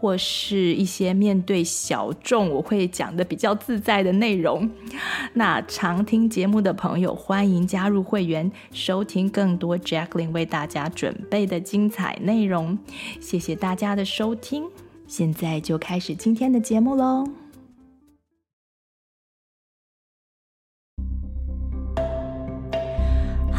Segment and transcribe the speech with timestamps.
[0.00, 4.70] 或是一些面对小众，我会讲的比较自在的内容。
[5.34, 12.78] 那常听节目的朋友，欢迎加入会员，收听更多 Jacqueline 为大家准备的精彩内容。
[13.20, 14.64] 谢谢大家的收听，
[15.06, 17.39] 现在就开始今天的节目喽。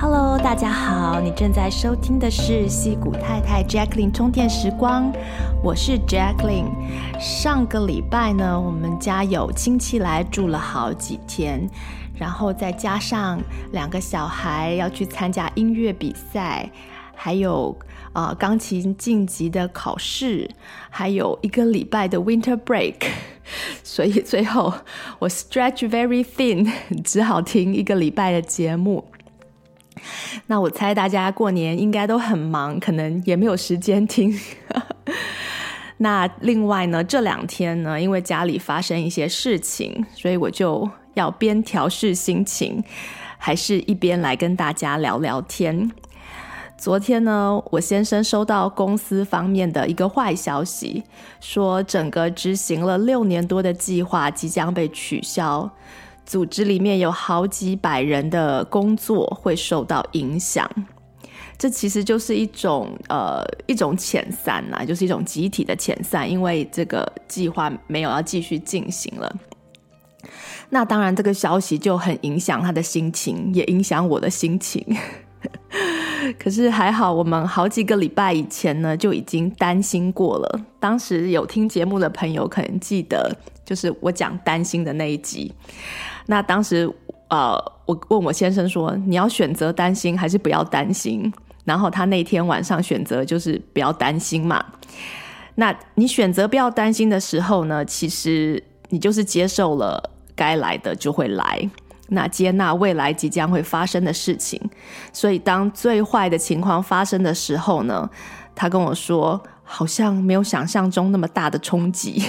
[0.01, 5.13] Hello，大家好，你正在收听的是戏骨太太 Jacqueline 充电时光，
[5.63, 6.71] 我是 Jacqueline。
[7.19, 11.69] 上个礼拜呢，我们家有亲戚来住了好几天，
[12.15, 13.39] 然后再加上
[13.73, 16.67] 两个小孩要去参加音乐比赛，
[17.13, 17.77] 还有
[18.13, 20.49] 呃钢琴晋级的考试，
[20.89, 22.95] 还有一个礼拜的 Winter Break，
[23.83, 24.73] 所以最后
[25.19, 26.67] 我 stretch very thin，
[27.03, 29.05] 只好听一个礼拜的节目。
[30.47, 34.37] 那我猜大家过年应该都很忙，可能也没有时间听。
[35.97, 42.83] 那另外呢，这两天呢，因为家里发生一些事情，所以我就要边调试心情，
[43.37, 45.91] 还是一边来跟大家聊聊天。
[46.75, 51.03] 昨天呢，我先生收到公司方面的一个坏消息，
[51.39, 55.69] 说整个执行了六年多的计划即将被取消。
[56.31, 60.65] 组织里面有好几百人的工作会受到影响，
[61.57, 69.29] 这其实就是一种呃一种遣散啦，就是一种集体的遣散，因为这个计划没有要继续进行了。
[70.69, 74.81] 那当然，这个消息就很影响他的心情，也影响我的心情。
[76.39, 80.61] 可是还好，我们好几个礼拜以前呢就已经担心过了。
[80.79, 85.53] 当时有听节目的朋友可能记得，就是我讲担心的那一集。
[86.27, 86.89] 那当时，
[87.29, 87.53] 呃，
[87.85, 91.31] 我问我先生说：“你要选择担心还是不要担心？”
[91.63, 94.63] 然后他那天晚上选择就是不要担心嘛。
[95.55, 101.69] 那你选择不要担心的时候呢，其实你就是接受了该来的就会来。
[102.07, 104.59] 那接纳未来即将会发生的事情，
[105.13, 108.09] 所以当最坏的情况发生的时候呢，
[108.53, 112.23] 他跟我说，好像没有想象中那么大的冲击。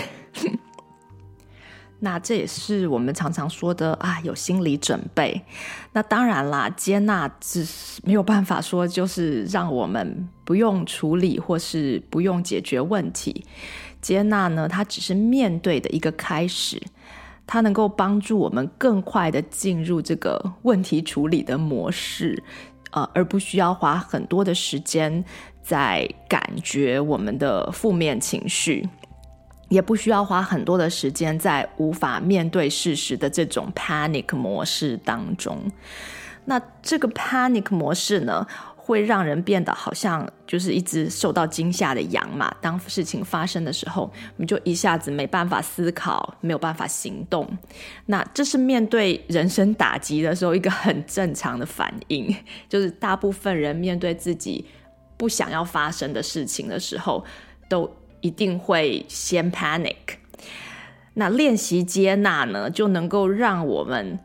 [2.04, 5.40] 那这也是我们常常说的啊，有心理准备。
[5.92, 13.44] 那当然啦，接纳只是没有办法说就是让我们不用处理或是不用解决问题。
[14.00, 16.82] 接纳呢，它只是面对的一个开始。
[17.44, 22.42] 它能够帮助我们更快地进入这个问题处理的模式，
[22.92, 25.22] 呃，而不需要花很多的时间
[25.60, 28.88] 在感觉我们的负面情绪，
[29.72, 35.58] 也不需要花很多的时间在无法面对事实的这种 panic 模式当中。
[36.44, 38.46] 那这个 panic 模式呢，
[38.76, 42.54] 会让人变得好像就是一只受到惊吓的羊嘛。
[42.60, 47.48] 当事情发生的时候，我们就一下子没办法思考，没有办法行动。
[48.06, 52.36] 那这是面对人生打击的时候一个很正常的反应，
[52.68, 54.66] 就是大部分人面对自己
[55.16, 57.24] 不想要发生的事情的时候，
[57.68, 57.88] 都
[58.22, 60.16] 一定会先 panic。
[61.12, 64.18] 那练习接纳呢，就能够让我们。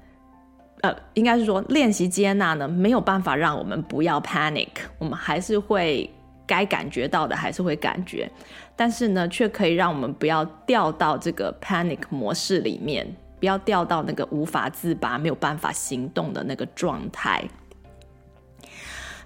[0.81, 4.67] 呃，应该是说练习接纳呢，没有办法让我们不要 panic，
[4.99, 6.07] 我们还是会
[6.45, 8.31] 该感觉到的还是会感觉，
[8.75, 17.43] 但是呢，却可以让我们不要掉到这个 panic 模式里面，不要掉到那个无法自拔、没有办法行动的那个状态。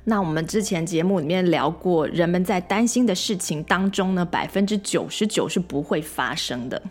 [0.03, 6.81] 那我们之前节目里面聊过，人们在担心的事情当中呢，百分之九十九是不会发生的。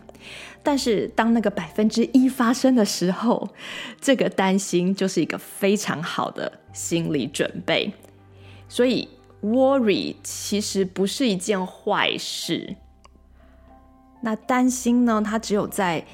[0.63, 3.49] 但是当那个百分之一发生的时候，
[4.01, 7.93] 这个担心就是一个非常好的心理准备。
[8.69, 9.09] 所以
[9.43, 12.77] worry 其实不是一件坏事。
[14.21, 16.05] 那担心呢，它只有在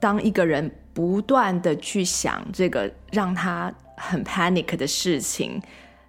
[0.00, 5.62] 当一个人不断的去想这个让他很 panic 的事情，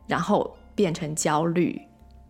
[0.07, 1.81] 然后变成焦虑。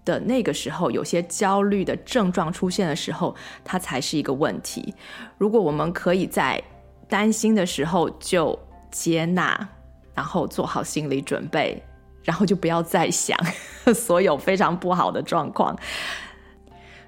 [0.06, 3.34] 的那个时候，有些焦虑的症状出现的时候，
[3.64, 4.94] 它才是一个问题。
[5.38, 6.62] 如果我们可以在
[7.08, 8.60] 担心的时候就
[8.92, 9.70] 接纳，
[10.14, 11.82] 然后做好心理准备，
[12.22, 13.38] 然后就不要再想
[13.96, 15.74] 所有非常不好的状况。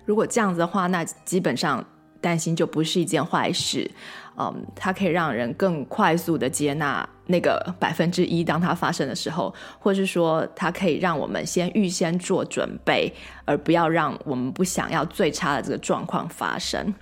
[0.05, 1.83] 如果这样子的话，那基本上
[2.21, 3.91] 担心就不是一件坏事。
[4.37, 13.13] 嗯，它可以让人更快速的接纳那个百分之一，当它发生的时候，或是说它可以让我们先预先做准备，
[13.45, 16.93] 而不要让我们不想要最差的这个状况发生。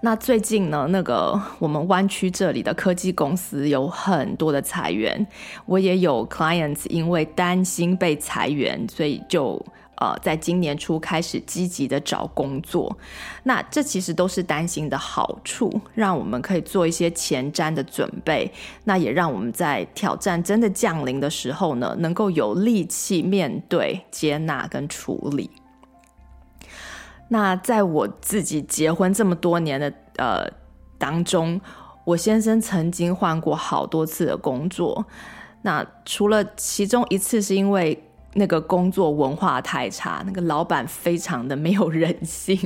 [0.00, 5.26] 那最近呢，那个我们湾区这里的科技公司有很多的裁员，
[5.66, 9.60] 我也有 clients 因为担心被裁员，所以就。
[10.00, 12.96] 呃，在今年初开始积极的找工作，
[13.42, 18.50] 那这其实都是担心的好处，让我们可以做一些前瞻的准备，
[18.84, 25.50] 那也让我们在挑战真的降临的时候呢，能够有力气面对、接纳跟处理。
[27.28, 30.50] 那在我自己结婚这么多年的呃
[30.96, 31.60] 当中，
[32.06, 35.04] 我先生曾经换过好多次的工作，
[35.60, 38.02] 那除了其中一次是因为。
[38.34, 42.56] 那个工作文化太差，那个老板非常的没有人性，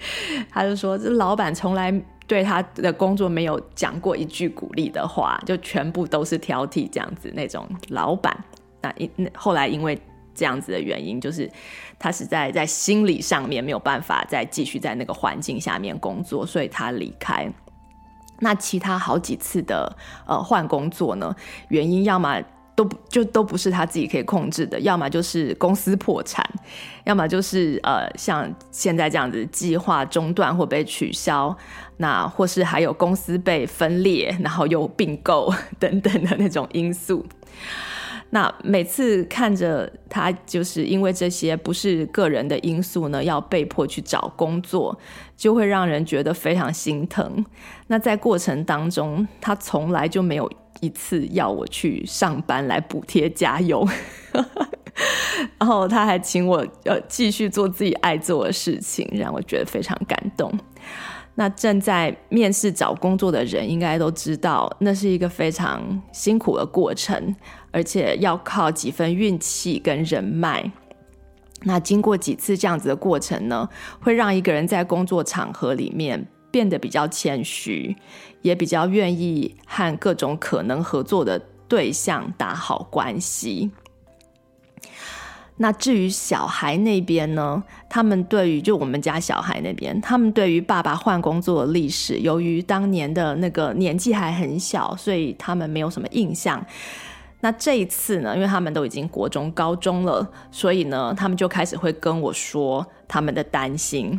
[0.50, 1.92] 他就说这老板从来
[2.26, 8.34] 对他的工作没有讲过一句鼓励的话，就全部都是挑剔这样子那种老板。
[8.80, 10.00] 那因后来因为
[10.34, 11.50] 这样子的原因，就是
[11.98, 17.52] 他实在在心理上面没有办法再继续在那个环境下面工作，所以他离开。
[18.38, 19.94] 那其他好几次的
[20.26, 21.36] 呃换工作呢，
[21.68, 22.42] 原因要么。
[22.80, 26.42] 都就都不是他自己可以控制的，要么就是公司破产，
[27.04, 31.54] 要么就是呃像现在这样子计划中断或被取消，
[31.98, 37.26] 那或是还有公司被分裂，然后又并购 等等的那种因素。
[38.30, 44.98] 那每次看着他就是因为这些不是个人的因素呢，要被迫去找工作，
[45.36, 47.44] 就会让人觉得非常心疼。
[47.88, 50.50] 那在过程当中，他从来就没有。
[50.80, 53.86] 一次要我去上班来补贴家用，
[55.58, 60.52] 然后他还请我呃继续做自己爱做的事情，让我觉得非常感动。
[61.36, 67.34] 那正在面试找工作的人应该都知道，那是一个非常辛苦的过程，
[67.70, 70.70] 而且要靠几分运气跟人脉。
[71.62, 73.68] 那经过几次这样子的过程呢，
[74.00, 77.96] 会让一个人在工作场合里面变得比较谦虚。
[78.42, 81.38] 也比较愿意和各种可能合作的
[81.68, 83.70] 对象打好关系。
[85.58, 87.62] 那至于小孩那边呢？
[87.90, 96.64] 他们对于就我们家小孩那边，他们对于爸爸换工作的历史，由于当年的那个年纪还很小，所以他们没有什么印象。
[97.40, 104.18] 那这一次呢，因为他们都已经国中、高中了，所以呢，他们就开始会跟我说他们的担心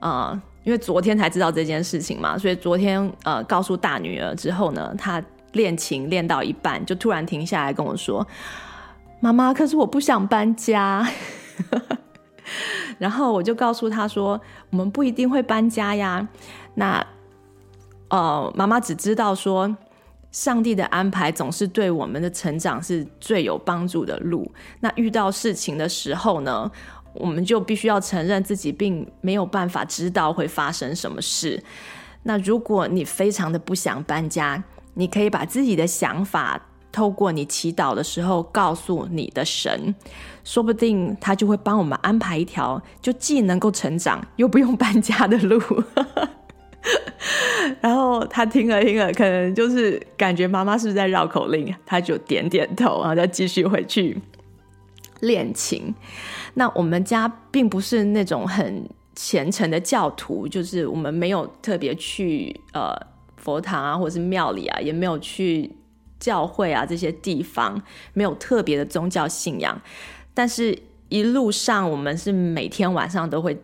[0.00, 0.42] 啊。
[0.64, 5.22] 因为昨天才知道这件事情嘛，所以昨天呃告诉大女儿之后呢，她
[5.52, 8.26] 练琴练到一半就突然停下来跟我说
[9.20, 11.08] ：“妈妈，可是我不想搬家。
[12.98, 14.38] ”然后我就告诉她说
[14.70, 16.28] ：“我们不一定会搬家呀。
[16.74, 17.06] 那
[18.08, 19.74] 呃，妈妈只知道说，
[20.30, 24.50] 上帝的安排总是对我们的成长是最有帮助的路。
[24.80, 26.70] 那遇到事情的时候呢？”
[27.18, 31.62] 我们就必须要承认自己并没有办法知道会发生什么事。
[32.22, 34.62] 那如果你非常的不想搬家，
[34.94, 36.60] 你可以把自己的想法
[36.90, 39.94] 透过你祈祷的时候告诉你的神，
[40.42, 45.62] 说不定他就会帮我们安排一条就既能够成长又不用搬家的路。
[47.80, 54.18] 然后他听了听了，可能就是感觉妈妈是不是在绕口令，他就点点头，然后再继续回去
[55.20, 55.94] 练琴。
[56.54, 62.94] 那我们家并不是那种很虔诚的教徒，就是我们没有特别去呃
[63.36, 65.70] 佛堂啊，或者是庙里啊，也没有去
[66.20, 69.80] 教会啊这些地方，没有特别的宗教信仰。
[70.34, 70.78] 但是
[71.08, 73.60] 一路上，我们是每天晚上都会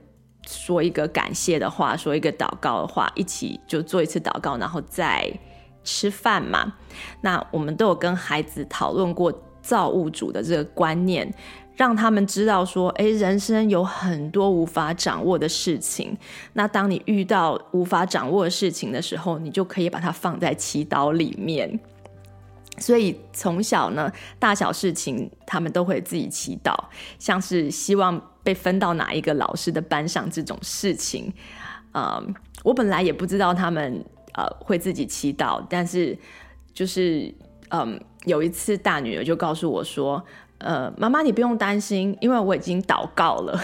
[0.47, 5.33] 说一个感谢的话，说一个祷告的话，一起就做一次祷告，然后再
[5.85, 6.75] 吃饭嘛。
[7.21, 11.33] 那我们都有跟孩子讨论过造物主的这个观念。
[11.77, 16.17] 让他们知道说，诶，人生有很多无法掌握的事情。
[16.53, 21.79] 那当你遇到无法掌握的事情的时候，你就可以把它放在祈祷里面。
[22.79, 26.75] 所以从小呢，大小事情他们都会自己祈祷，
[27.19, 31.33] 像是希望被分到哪一个老师的班上这种事情。
[31.93, 32.21] 呃，
[32.65, 36.19] 我本来也不知道他们呃会自己祈祷，但是
[36.73, 37.33] 就是
[37.71, 40.25] 嗯，有一次大女儿就告诉我说。
[40.59, 43.61] 呃，妈妈，你不用担心，因为我已经祷告了。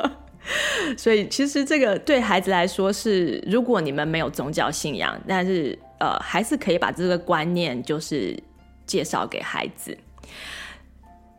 [0.98, 8.38] 所以，其实这个对孩子来说是，如果你们没有宗教信仰，但是呃，还是可以把这个观念就是
[8.84, 9.96] 介绍给孩子。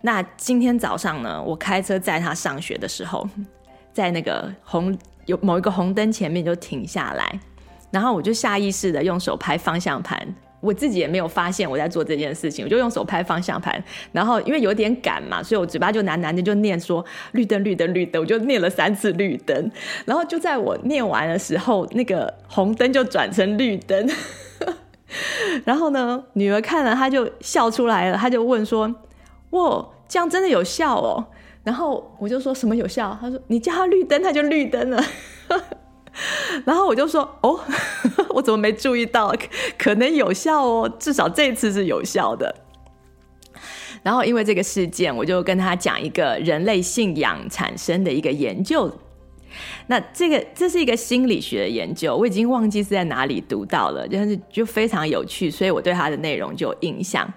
[0.01, 3.29] 那今天早上呢，我开车载他上学的时候，
[3.93, 7.39] 在那个红有某一个红灯前面就停下来，
[7.91, 10.33] 然后我就下意识的用手拍方向盘。
[10.61, 19.71] 我自己也没有发现我在做这件事情，我就用手拍方向盘，然后因为有点赶嘛，所以我嘴巴就喃喃的就念说绿灯绿灯绿灯，我就念了三次绿灯，
[20.05, 24.09] 然后就在我念完的时候，那个红灯就转成绿灯，
[25.63, 28.93] 然后呢，女儿看了她就笑出来了，她就问说
[29.51, 31.25] ：“哇，这样真的有效哦？”
[31.63, 33.17] 然后我就说什么有效？
[33.21, 35.03] 她说：“你叫它绿灯，它就绿灯了。”
[36.65, 37.59] 然后我就说：“哦，
[38.29, 39.33] 我怎么没注意到？
[39.77, 42.53] 可能有效哦，至少这次是有效的。”
[44.03, 48.89] 然后因为这个事件，我就跟他讲一个人类信仰产生的一个研究。
[49.87, 57.27] 那这个这是一个心理学的研究，我已经忘记是在哪里读到了，但是就非常有趣，所以我对它的内容就有印象。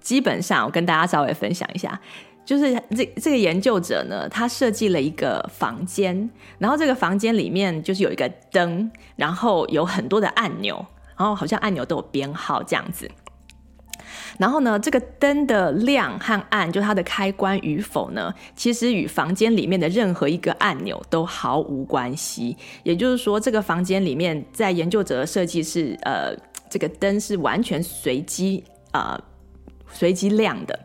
[0.00, 1.98] 基本上，我跟大家稍微分享一下。
[2.44, 10.84] 就是这这个研究者呢，他设计了一个房间，然后这个房间里面就是有一个灯，然后有很多的按钮，
[11.16, 13.08] 然后好像按钮都有编号这样子。
[14.38, 22.56] 然后呢，这个灯的亮和暗，就它的开关与否呢，其实与房间里面的任何一个按钮都毫无关系。
[22.82, 26.34] 也就是说，这个房间里面在研究者的设计是，呃，
[26.68, 29.24] 这个灯是完全随机啊，呃，
[29.92, 30.78] 随机亮的。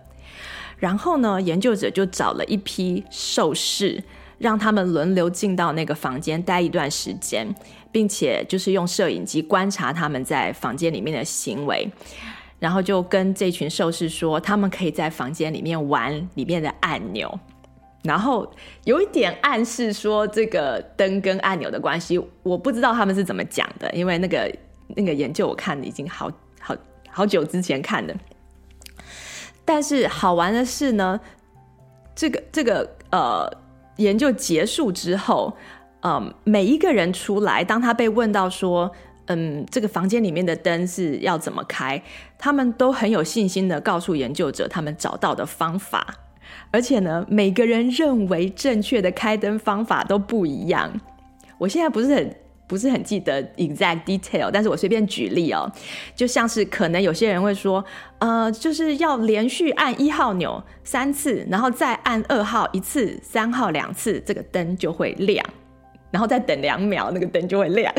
[0.77, 4.03] 然后呢，研究者就找了一批兽士，
[4.37, 7.47] 让他们轮流进到那个房间待一段时间，
[7.91, 11.89] 并且就是用摄影机观察他们在房间里面的行为，
[12.59, 17.39] 然后就跟这群兽士说，他们可以在房间里面玩里面的按钮，
[18.03, 18.47] 然后
[18.83, 24.55] 有一点暗示说这个灯跟按钮的关系，我不知道他们是怎么讲的，因为那个
[24.89, 26.75] 那个研究我看已经好好
[27.09, 28.15] 好久之前看的。
[29.67, 31.19] 但是好玩的是呢，
[32.15, 33.51] 这个这个呃
[33.97, 35.53] 研究结束之后，
[35.99, 38.89] 呃，每一个人出来，当他被问到说，
[39.25, 42.01] 嗯，这个房间里面的灯是要怎么开，
[42.37, 46.15] 他们都很有信心的告诉研究者他们找到的方法，
[46.71, 51.01] 而且呢，每个人认为正确的开灯方法都不一样。
[51.57, 52.35] 我现在不是很。
[52.67, 55.71] 不是很记得 exact detail，但是我随便举例哦，
[56.15, 57.83] 就像是可能有些人会说，
[58.19, 65.45] 呃，就是要连续按一号钮三次，然后再按二号一次，三号两次，这个灯就会亮，
[66.11, 67.93] 然后再等两秒，那个灯就会亮。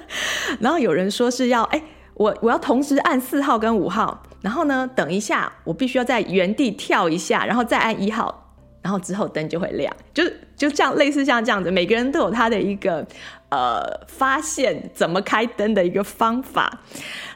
[0.60, 1.82] 然后有人说是要，哎，
[2.14, 8.36] 我我要同时按四号跟五号，然后呢，等一下，我必须要在原地跳一下，然后再按一号。
[8.82, 10.24] 然后之后灯就会亮，就
[10.56, 13.06] 就这样类似像这样子，每个人都有他的一个
[13.50, 16.80] 呃发现怎么开灯的一个方法。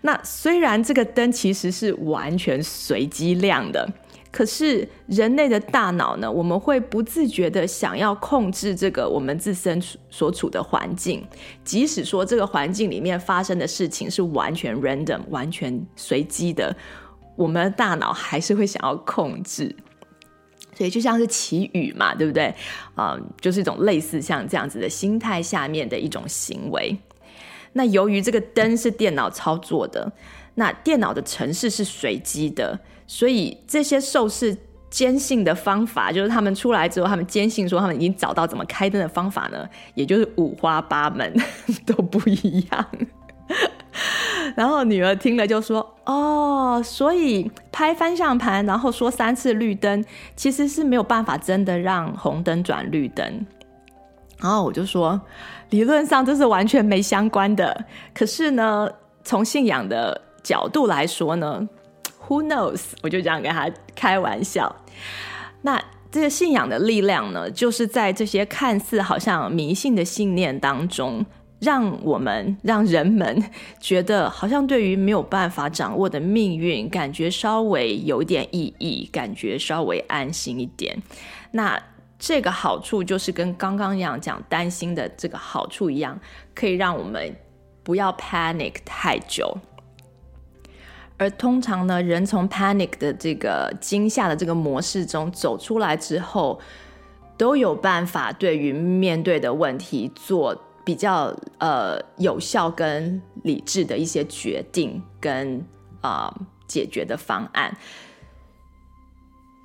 [0.03, 3.89] 那虽然这个灯其实是完全随机亮的，
[4.31, 11.27] 可是人类的大脑呢，我们会不自觉的想要控制这个我们自身所处的环境，
[11.65, 16.75] 即使说这个环境里面发生的事情是完全 random、完全随机的，
[17.37, 19.75] 我们的大脑还是会想要控制。
[20.77, 22.55] 所以就像是祈雨嘛，对不对？
[22.97, 26.97] 嗯，就是一种类似像这样子的心态下面的一种行为。
[27.73, 30.13] 那由于这个灯是电脑操作的，
[30.55, 34.57] 那电脑的程式是随机的，所以这些兽士
[34.89, 41.35] 坚信的方法，就是他们出来之后，他们坚信说他们已经找到怎么开灯的方法呢，也就是五花八门，
[41.85, 42.89] 都不一样。
[44.57, 50.05] 然后女儿听了就说：“哦，所以拍方向盘，然后说三次绿灯，
[50.37, 53.47] 其实是没有办法真的让红灯转绿灯。”
[54.41, 55.21] 然后我就说
[55.71, 57.85] ：“理论上这是完全没相关的。
[58.13, 58.89] 可是呢，
[59.23, 61.67] 从信仰的角度来说呢
[62.27, 64.75] ，Who knows？” 我就这样跟他开玩笑。
[65.63, 71.25] 那这个信仰的力量呢，就是在这些看似好像迷信的信念当中。
[71.65, 73.43] 让我们让人们
[73.81, 81.03] 觉得好像对于没有办法掌握的命运，感觉稍微有点意义，感觉稍微安心一点。
[81.53, 81.83] 那
[82.19, 86.21] 这个好处就是跟刚刚一样讲担心的这个好处一样，
[86.55, 87.35] 可以让我们
[87.83, 89.57] 不要 panic 太久。
[91.17, 96.61] 而通常呢，人从 panic 的这个惊吓的这个模式中走出来之后，
[97.39, 100.61] 都有办法对于面对的问题做。
[100.85, 105.65] 比较呃有效跟理智的一些决定跟
[106.03, 106.31] 啊、
[106.69, 107.75] 解决的方案，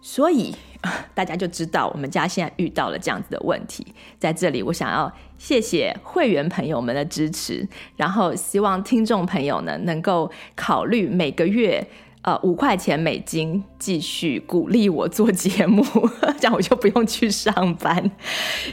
[0.02, 0.56] 所以
[1.14, 3.86] 大家就知道我们家现在遇到了这样子的问题。
[4.18, 11.86] 在这里，我想要谢谢会员朋友们的支持，然后希望听众朋友呢能够考虑每个月
[12.22, 15.84] 呃五块钱美金继续鼓励我做节目，
[16.40, 18.12] 这样我就不用去上班，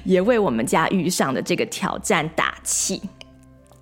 [0.04, 3.00] 也为我们家遇上的这个挑战打气。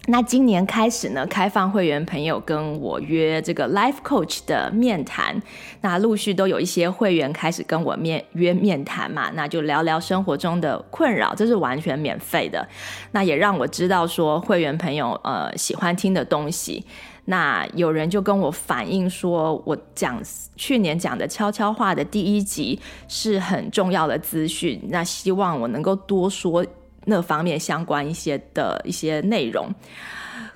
[0.06, 5.40] 那今年开始呢，开放会员朋友跟我约这个 Life Coach 的面谈，
[5.80, 12.68] 那陆续都有一些会员开始跟我面约面谈嘛，那就聊聊生活中的困扰，这是完全免费的。
[13.12, 16.84] 那也让我知道说会员朋友呃喜欢听的东西。
[17.26, 20.22] 那有人就跟我反映说，我讲
[20.56, 22.78] 去年讲的悄悄话的第一集
[23.08, 26.64] 是很重要的资讯，那希望我能够多说。
[27.06, 29.68] 那方面相关一些的一些内容，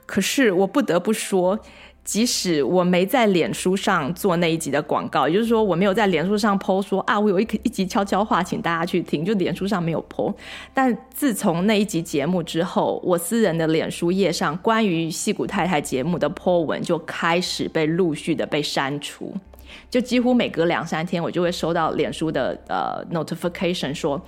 [0.07, 1.61] 可是我不得不说，
[2.09, 10.35] 即使我没在脸书上做那一集的广告，也就是说我没有在脸书上 po 说啊，我有一一集悄悄话，请大家去听，就脸书上没有 po。
[10.73, 19.35] 但自从那一集节目之后，我私人的脸书页上关于矽谷太太节目的 po 文就开始被陆续的被删除，
[19.91, 24.19] 就几乎每隔两三天，我就会收到脸书的呃 notification 说。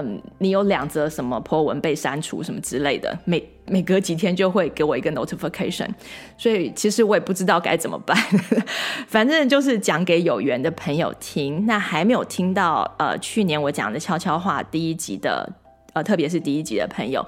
[0.00, 5.88] 嗯，你有两则什么 po 文被删除什么之类的，每每隔几天就会给我一个 notification，
[6.36, 8.16] 所以其实我也不知道该怎么办，
[9.06, 11.66] 反正就是讲给有缘的朋友听。
[11.66, 15.50] 那还没有听到呃去年我讲的悄悄话第一集的
[15.92, 17.26] 呃，特别是第一集的朋友，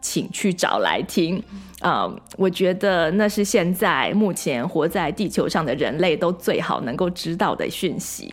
[0.00, 1.42] 请去找来听
[1.80, 8.32] 啊，呃，我觉得那是现在目前活在地球上的人类都最好能够知道的讯息。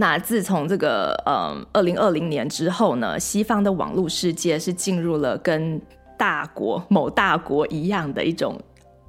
[0.00, 5.80] 那自从这个呃二零二零年之后呢，西方的网络世界是进入了跟
[6.16, 8.56] 大国某大国一样的一种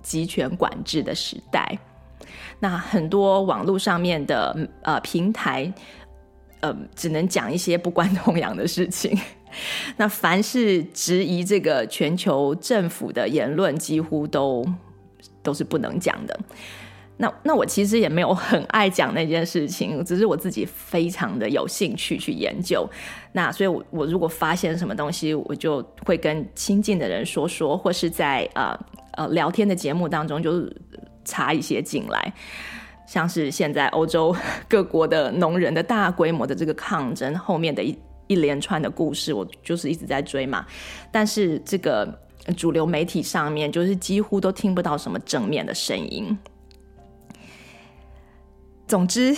[0.02, 1.78] 集权管制的时代。
[2.60, 5.72] 那很多网络上面的呃平台，
[6.62, 9.16] 呃只能讲一些不关痛痒的事情。
[9.96, 14.66] 那凡是质疑这个全球政府的言论，几乎都
[15.44, 16.40] 都是不能讲的。
[17.22, 22.90] 那那我其实也没有很爱讲那件事情，只是我自己非常的有兴趣去研究。
[23.34, 28.80] 那所以我，我如果发现什么东西，我就会跟亲近的人说说，或是在呃
[29.18, 30.74] 呃聊天的节目当中就是
[31.26, 32.34] 插一些进来。
[33.06, 34.34] 像是现在欧洲
[34.70, 37.94] 各国的农人的大规模的这个抗争后面的一
[38.28, 40.66] 一连串的故事，我就是一直在追嘛。
[41.12, 42.08] 但是这个
[42.56, 46.38] 主流媒体上面就是几乎都听不到什么正面的声音。
[48.90, 49.36] 总之，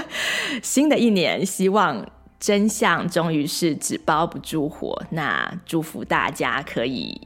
[0.62, 2.04] 新的一年，希望
[2.40, 4.98] 真相终于是纸包不住火。
[5.10, 7.20] 那祝福大家可以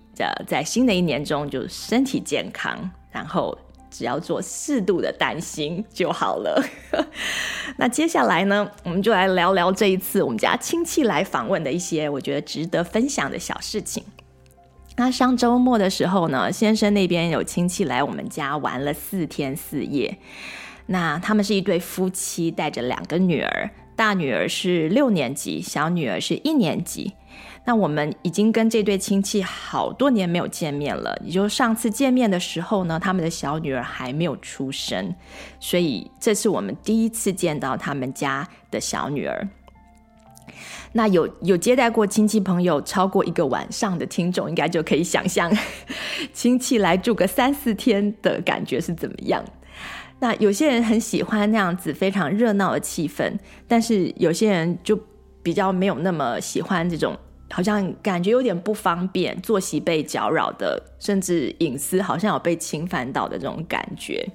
[0.45, 3.57] 在新的一年中就身体健康，然后
[3.89, 6.61] 只要做适度的担心就好了。
[7.79, 14.03] 那接下来呢，我们就来聊聊这一次我们家亲戚来访问的一些我觉得值得分享的小事情。
[14.97, 20.19] 那上周末的时候呢，先生那边有亲戚来我们家玩了四天四夜。
[20.93, 27.13] 那他们是一对夫妻，带着两个女儿，大女儿是六年级，小女儿是一年级。
[27.65, 35.15] 那我们已经跟这对亲戚好多年没有见面了，也就上次见面的时候呢，他们的小女儿还没有出生，
[35.61, 39.47] 所以这是我们第一次见到他们家的小女儿。
[40.93, 45.57] 那有有接待过亲戚朋友超过一个晚上的听众，应该就可以想象
[46.33, 49.45] 亲戚来住个三四天的感觉是怎么样。
[50.23, 53.33] 那有些人很喜欢那样子非常热闹的气氛，
[53.67, 54.99] 但是有些人就
[55.43, 57.17] 比较没有那么喜欢这种，
[57.51, 64.29] 好像感觉有点不方便，作息被搅扰的，甚至隐私好像有被侵犯到的这种感觉。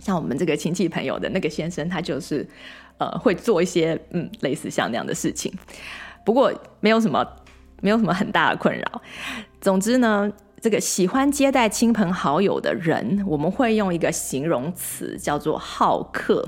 [0.00, 2.44] 像我们这个亲戚朋友的那个先生，他就是
[2.98, 5.52] 呃会做一些嗯类似像那样的事情，
[6.24, 7.24] 不过没有什么
[7.80, 9.02] 没有什么很大的困扰。
[9.60, 10.32] 总之呢。
[10.60, 16.46] 这个喜欢接待亲朋好友的人，我们会用一个形容词叫做好客。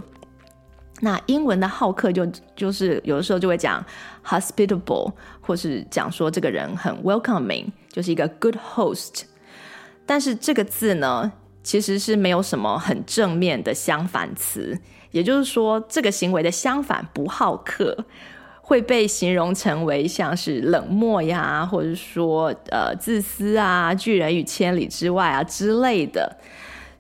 [1.00, 3.84] 那英文的好客就就是有的时候就会讲
[4.24, 9.22] hospitable，或是讲说这个人很 welcoming，就是一个 good host。
[10.04, 14.78] 但是这个字呢，其实是没有什么很正面的相反词，
[15.12, 18.04] 也就是说，这个行为的相反不好客。
[18.70, 26.36] 会被形容成为像是冷漠呀，或者说呃自私啊、拒人于千里之外啊之类的。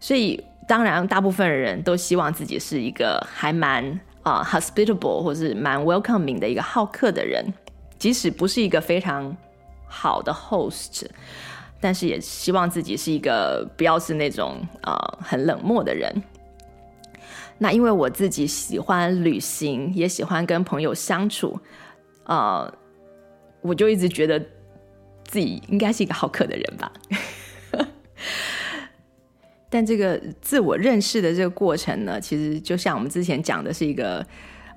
[0.00, 7.54] 所以当然，大部分人都希望自己是一个还蛮啊、hospitable 或是蛮 welcoming 的一个好客的人，
[7.96, 9.36] 即使不是一个非常
[9.86, 11.06] 好的 host，
[11.80, 16.12] 但是也希望自己是一个不要是那种啊、很冷漠的人。
[17.62, 21.60] 那因为我自己喜欢旅行，也喜欢跟朋友相处，
[22.24, 22.72] 呃，
[23.60, 24.40] 我就一直觉得
[25.24, 26.90] 自己应该是一个好客的人吧。
[29.68, 34.26] 但这个自我认识的这个过程呢，其实就像我们之前讲的是一个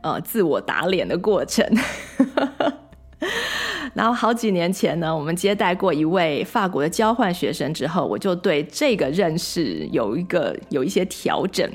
[0.01, 1.65] 呃自我打脸的过程。
[3.95, 11.71] 然后好几年前呢，我们接待过一位法国的交换学生之后，我就对这个认识有一个有一些调整。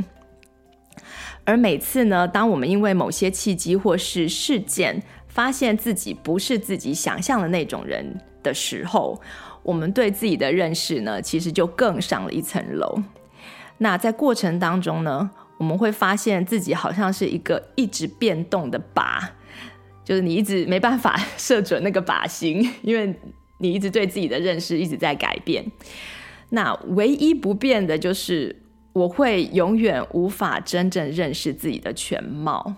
[1.49, 9.19] 而每次呢，当我们因为某些契机或是事件，发现自己不是自己想象的那种人的时候，
[9.63, 13.03] 我们对自己的认识呢，其实就更上了一层楼。
[13.79, 19.27] 那在过程当中呢，我们会发现自己好像是一个一直变动的靶。
[20.05, 23.19] 就是你一直没办法射准那个靶心，因为
[23.57, 25.65] 你一直对自己的认识一直在改变。
[26.51, 28.55] 那唯一不变的就是，
[28.99, 32.75] 我会永远无法真正认识自己的全貌。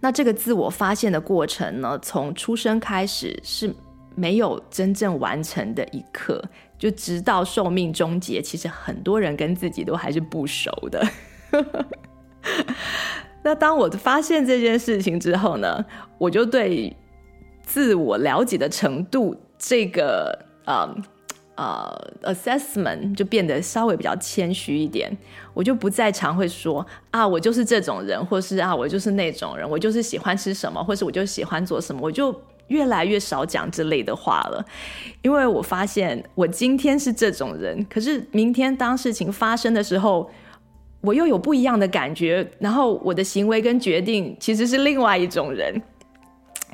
[0.00, 3.74] 那这个自我发现的过程呢，从出生开始是
[4.14, 6.42] 没有真正完成的一刻，
[6.78, 11.06] 就直到寿命终结，其实很多人跟自己都还是不熟的。
[13.42, 15.84] 那当我发现这件事情之后呢，
[16.18, 16.94] 我就对
[17.62, 20.94] 自我了解的程度这个呃
[21.56, 21.90] 呃
[22.22, 25.10] assessment 就变得稍微比较谦虚一点。
[25.52, 32.34] 我就不再常会说啊，我就是这种人，或是啊，我就是那种人，我就是喜欢吃什么，或是我就喜欢做什么，我就
[32.68, 34.64] 越来越少讲这类的话了。
[35.22, 40.30] 因为我发现我今天是这种人，可是明天当事情发生的时候。
[41.02, 45.80] 我又有不一样的感觉，然后我的行为跟决定其实是另外一种人。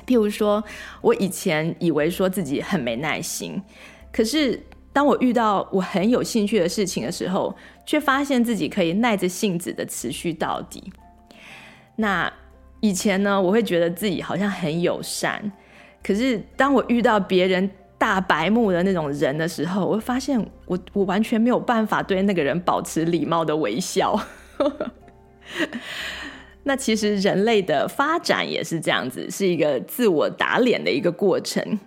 [0.07, 0.63] 譬如说，
[1.01, 3.61] 我以前以为说自己很没耐心，
[4.11, 4.59] 可是
[4.93, 7.53] 当我遇到我很有兴趣的事情的时候，
[7.85, 10.83] 却发现自己可以耐着性子的持续到底。
[11.95, 12.31] 那
[12.79, 15.51] 以前呢，我会觉得自己好像很友善，
[16.03, 24.17] 可是当我遇到别人大白目的那种人的时候，我会发现我我完全没有办法对那个人保持礼貌的微笑。
[26.63, 31.79] 那其实人类的发展也是这样子，是一个自我打脸的一个过程。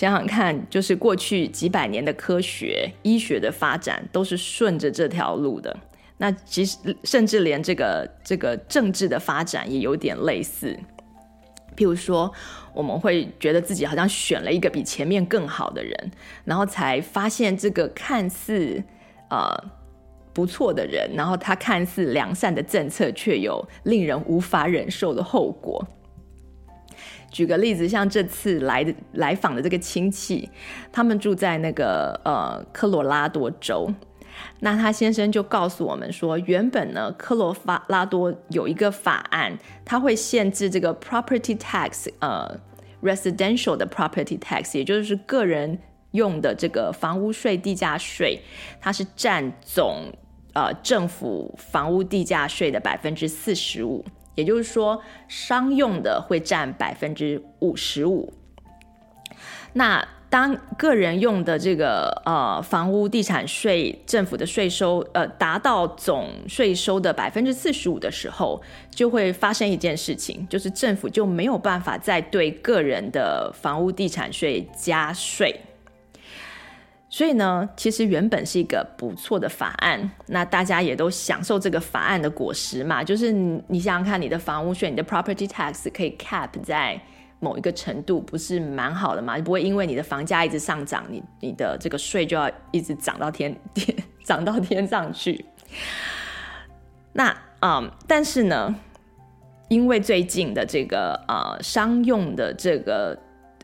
[0.00, 5.76] 想想看，就是过去几百年的科学、医学的发展都是顺着这条路的。
[6.16, 10.74] 那其实甚至连这个这个政治的发展也有点类似。
[11.76, 12.32] 譬如说，
[12.72, 16.10] 我们会觉得自己好像选了一个比前面更好的人，
[16.46, 18.82] 然后才发现这个看似
[19.28, 19.54] 呃
[20.32, 25.86] 不错的人，然后他看似良善的政策，却有令人无法忍受的后果。
[27.30, 30.50] 举个例子，像这次来的来访的这个亲戚，
[30.92, 33.92] 他们住在那个呃科罗拉多州。
[34.60, 37.54] 那他先生就告诉我们说，原本呢，科罗
[37.88, 42.58] 拉多有一个法案，它会限制这个 property tax，呃
[43.02, 45.78] ，residential 的 property tax，也就是个人
[46.12, 48.40] 用的这个房屋税、地价税，
[48.80, 50.10] 它是占总
[50.54, 58.32] 呃政府房屋地价税的百分之四十五，也就是说，商用的会占百分之五十五。
[59.72, 75.60] 那当个人用的这个呃房屋地产税政府的税收呃达到总税收的百分之四十五的时候，就会发生一件事情，就是政府就没有办法再对个人的房屋地产税加税。
[77.10, 86.98] 所以呢，其实原本是一个不错的法案，那大家也都享受这个法案的果实嘛，就是你你想想看，你的房屋税，你的 property tax 可以 cap 在。
[87.42, 89.38] 某一个程度不是蛮好的嘛？
[89.38, 93.96] 不会因为你的房价一直上涨，你你的这个税就要一直涨到天天
[94.26, 95.42] 涨到天上去。
[97.14, 98.76] 那嗯，但是呢，
[99.68, 103.18] 因为最近的这个呃商用的这个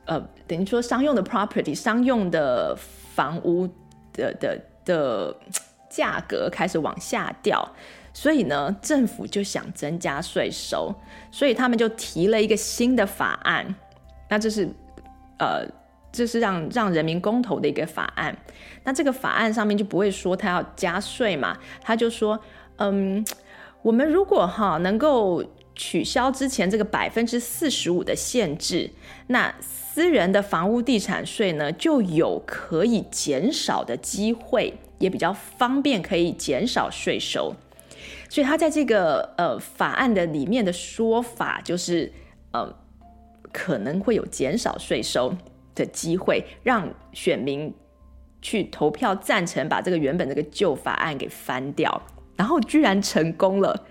[0.07, 2.75] 呃等于说商用的 property 商用的
[3.17, 3.67] 房屋
[4.13, 5.37] 的的的
[5.89, 7.67] 价格开始往下掉。
[8.13, 10.95] 所以呢，政府就想增加税收，
[11.31, 13.75] 所以他们就提了一个新的法案。
[14.31, 14.67] 那这是，
[15.39, 15.67] 呃，
[16.11, 18.35] 这是让让人民公投的一个法案。
[18.85, 22.41] 那这个法案上面就不会说他要加税嘛，他就说，
[22.77, 23.23] 嗯，
[23.83, 25.45] 我们如果哈能够
[25.77, 28.91] 取消之前这个百分之四十五的限制，
[29.27, 37.55] 那私人的房屋地产税呢就有可以减少的机会，也比较方便，可以减少税收。
[38.29, 42.13] 所以他在这个呃法案的里面的说法就是，
[42.53, 42.75] 呃，
[43.53, 45.37] 可能会有减少税收
[45.75, 47.73] 的机会，让选民
[48.43, 52.03] 去投票赞成把这个原本这个旧法案给翻掉，
[52.35, 53.87] 然后居然成功了。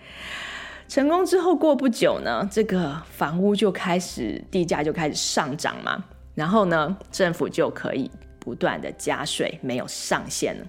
[0.88, 10.66] 成功之后过不久呢，这个房屋就开始地价就开始上涨嘛，然后呢，政府就可以不断的加税，没有上限了。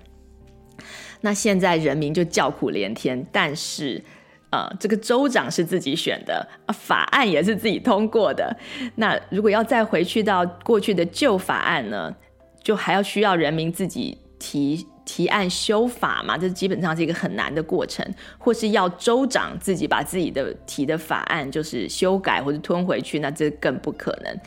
[1.20, 4.02] 那现在人民就叫苦连天，但是，
[4.50, 8.56] 呃，这个州长是自己选的，法案也是自己通过的。
[8.96, 12.14] 那如果要再回去到过去的旧法案呢，
[12.62, 16.36] 就还要需要人民自己提提案修法嘛？
[16.36, 24.38] 这基本上是一个很难的过程，或是要州长自己把自己的提的法案就是修改或者吞回去，那这更不可能。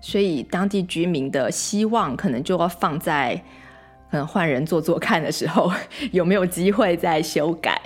[0.00, 3.42] 所以当地居民的希望可能就要放在。
[4.10, 5.72] 可能，换人做做看的时候，
[6.12, 7.80] 有没有机会再修改？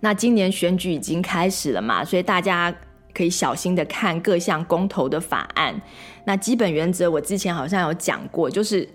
[0.00, 2.74] 那今年选举已经开始了嘛，所以大家
[3.14, 5.80] 可以小心的看各项公投的法案。
[6.24, 8.88] 那基本原则我之前好像有讲过，就是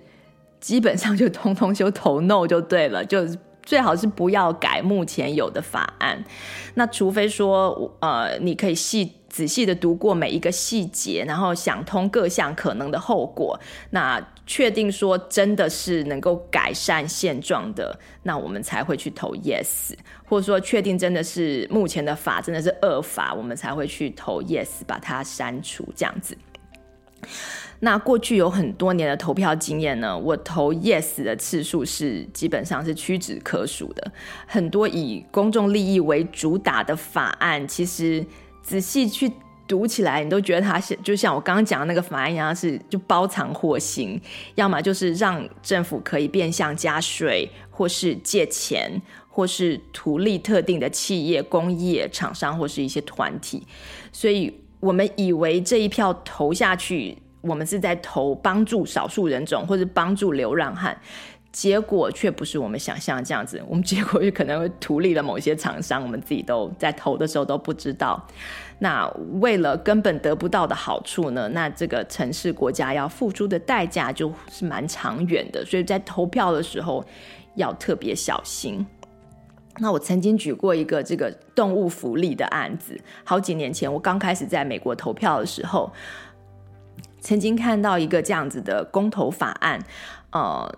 [0.59, 3.27] 基本上就通通就投 no 就对了， 就
[3.63, 6.23] 最好是不要改目前有的法案。
[6.75, 9.13] 那除非说，呃，你可以细。
[9.29, 13.59] 仔细的读过每一个细节，然后想通各项可能的后果，
[13.91, 19.91] 那确定说真的是能够改善现状的，那我们才会去投 yes，
[20.25, 26.35] 或者说确定真的是目前的法真的是恶法，我们才会去投 yes，把它删除这样子。
[27.79, 34.11] 那过去有很多年的投票经验呢，我投 yes 的次数是基本上是屈指可数的。
[34.45, 38.25] 很多以公众利益为主打的法案，其实。
[38.63, 39.31] 仔细去
[39.65, 44.19] 读起来，你都觉得它是就像我刚刚讲的那个法案一样，是就包藏祸心，
[44.55, 53.65] 要么就是让政府可以变相加税，或是借钱，或是图利特定的企业、工业、厂商或是一些团体。
[54.11, 60.97] 所以我们以为这一票投下去，我们是在投帮助少数人种或者帮助流浪汉。
[61.49, 68.23] 结果却不是我们想象这样子，我们结果就可能会图利了某些厂商，我们自己都在投的时候都不知道。
[68.77, 69.07] 那
[69.39, 77.03] 为了根本得不到的好处呢，那这个城市国家要付出的代价就是蛮长远的，所以在投票的时候
[77.55, 78.85] 要特别小心。
[79.79, 85.91] 那我曾经举过一个这个动物福利的案子，好几年前我刚开始在美国投票的时候，
[87.27, 89.83] 曾经看到一个这样子的公投法案，
[90.31, 90.73] 呃。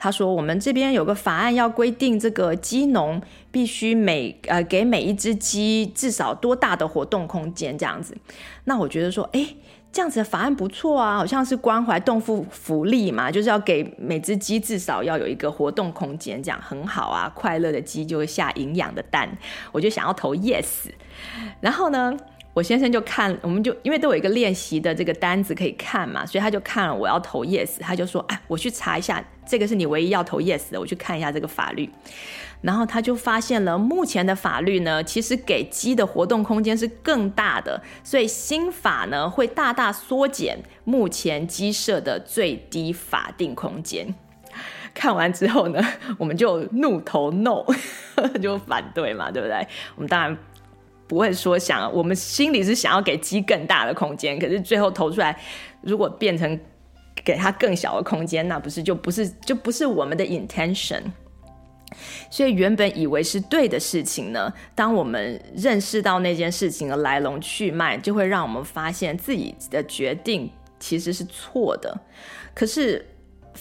[0.00, 8.16] 他说：“我们这边有个法案要规定，这个鸡农必须每呃给每一只鸡至少多大的活动空间这样子。
[8.62, 9.44] 那我觉得说，哎，
[9.90, 17.28] 这样子的法案不错啊，好像是关怀动物福利嘛，就是要给每只鸡至少要有一个活动空间，这样很好啊。
[17.34, 19.28] 快乐的鸡就会下营养的蛋，
[19.72, 20.92] 我就想要投 yes。
[21.60, 22.16] 然后呢，
[22.58, 31.88] 我先生就看，我们就因为都有一个练习的这个单子可以看嘛，所以他就看了我要投 yes，他就说，哎，我去查一下。”这个是你唯一要投 yes 的，我去看一下这个法律，
[32.60, 44.12] 然后他就发现了目前的法律呢，其实给鸡的活动空间是更大的，所以新法呢会大大缩减目前鸡舍的最低法定空间。
[44.92, 45.80] 看完之后呢，
[46.18, 47.64] 我们就怒投 no，
[48.42, 49.66] 就反对嘛，对不对？
[49.94, 50.36] 我们当然
[51.08, 55.36] 不会说想，我们心里是想要给鸡更大的空间，可是最后投出来，
[55.80, 56.60] 如果变成。
[57.24, 61.02] 给它更小的空间，那不是就不是就不是我们的 intention。
[62.30, 72.00] 所以原本以为是对的事情呢，当我们认识到那件事情的来龙去脉，就会让我们发现自己的决定其实是错的。
[72.54, 73.04] 可是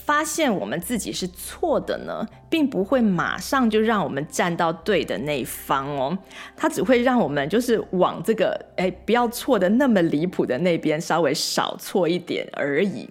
[0.07, 6.17] 发现我们自己是错的呢，并不会马上就让我们站到对的那一方哦，
[6.55, 13.09] 它只会让我们就是往这个哎不要错的那么离谱的那边稍微少错一点而已。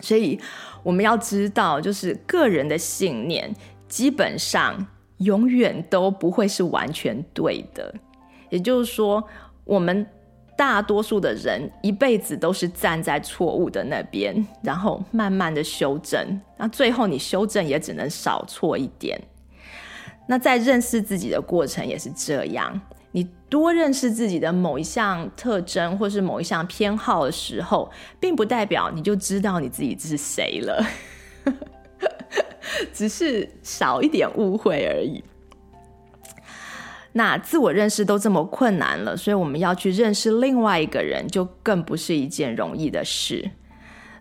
[0.00, 0.38] 所以
[0.84, 3.52] 我们要知道，就是个人的信念
[3.88, 7.92] 基本上永远都不会是完全对的。
[8.50, 9.24] 也就是说，
[9.64, 10.06] 我们
[10.58, 16.40] 大多数的人一辈子都是站在错误的那边，然后慢慢的修正。
[16.56, 19.16] 那最后你修正也只能少错一点。
[20.26, 22.80] 那在认识自己的过程也是这样。
[23.12, 30.84] 你多认识自己的某一项特征，或是某一项偏好的时候，并不代表你就知道你自己是谁了，
[32.92, 35.22] 只是少一点误会而已。
[37.18, 43.50] 那自我认识都这么困难了，所以我们要去认识另外一个人，就更不是一件容易的事。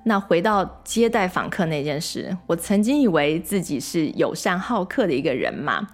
[0.06, 5.88] 那回到接待访客那件事，我曾经以为自己是友善好客的一个人嘛，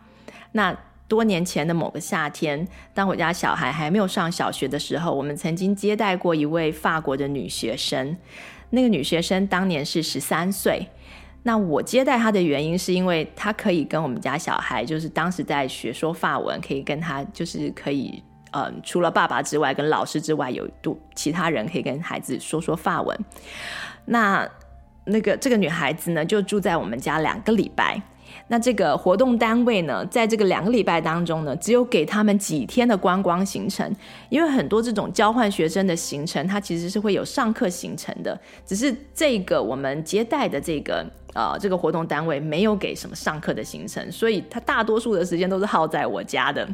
[0.53, 0.75] 那。
[1.05, 8.17] 多年前的某个夏天，当我家小孩还没有上小学的时候，我们曾经接待过一位法国的女学生。
[8.71, 10.87] 那个女学生当年是十三岁。
[11.43, 23.17] 那我接待他的原因，是因为他可以跟我们家小孩，就是当时在学说法文，可以跟他，就是可以，嗯，除了爸爸之外，跟老师之外，有多其他人可以跟孩子说说法文。
[24.05, 24.49] 那
[25.05, 28.01] 那个这个女孩子呢，就住在我们家两个礼拜。
[28.47, 33.93] 那这个活动单位呢，在这个两个礼拜当中呢，只有给他们几天的观光行程，
[34.29, 46.67] 因为很多这种交换学生的行程，它其实是会有上课行程的，只是这个我们接待的这个呃这个活动单位没有给什么上课的行程，所以他大多数的时间都是耗在我家的。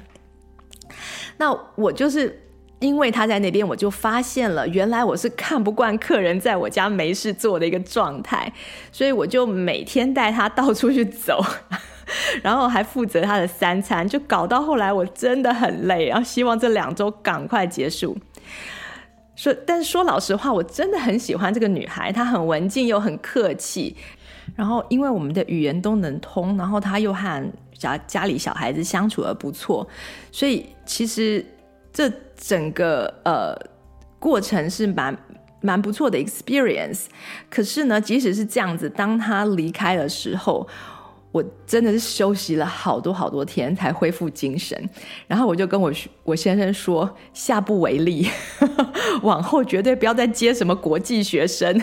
[1.38, 2.43] 那我就是。
[2.82, 8.50] 因为他在那边，我就发现了，原来我是看不惯客人在我家没事做的一个状态，
[8.89, 11.43] 所以我就每天带他到处去走，
[12.41, 18.17] 然后还负责他的三餐，就搞到后来我真的很累，然后希望这两周赶快结束。
[19.36, 23.98] 说，但是说老实话，我真的很喜欢这个女孩，她很文静又很客气，
[24.55, 29.88] 然后因为我们的语言都能通，然后他又和家家里小孩子相处的不错，
[30.31, 31.45] 所以其实。
[31.91, 32.07] 这
[32.38, 33.57] 整个呃
[34.19, 35.17] 过程是蛮
[35.59, 37.05] 蛮不错的 experience，
[37.49, 40.65] 可是呢，即使是这样子，当他离开的时候，
[41.31, 44.89] 我真的是休息了好多好多天才恢复精神。
[45.27, 45.91] 然后我就跟我
[46.23, 48.29] 我先生说，下不为例，
[49.23, 51.81] 往后绝对不要再接什么国际学生。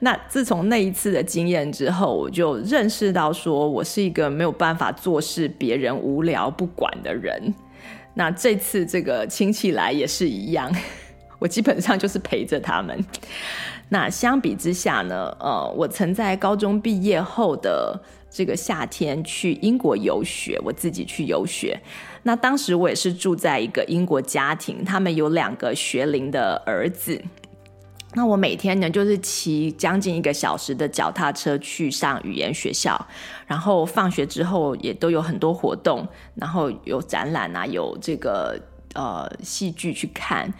[0.00, 7.54] 那自从那一次的经验之后，我就认识到说我是一个没有办法做事别人无聊不管的人。
[8.14, 10.72] 那这次这个亲戚来也是一样，
[11.38, 13.04] 我基本上就是陪着他们。
[13.88, 21.78] 那相比之下呢，呃，我曾在高中毕业后的这个夏天去英国游学，我自己去游学。
[22.22, 27.20] 那当时我也是住在一个英国家庭，他们有两个学龄的儿子。
[28.16, 32.96] 那我每天呢，就是骑将近一个小时的脚踏车去上语言学校，
[33.44, 38.56] 然后放学之后也都有很多活动，然后有展览啊，有这个
[38.94, 40.52] 呃戏剧去看。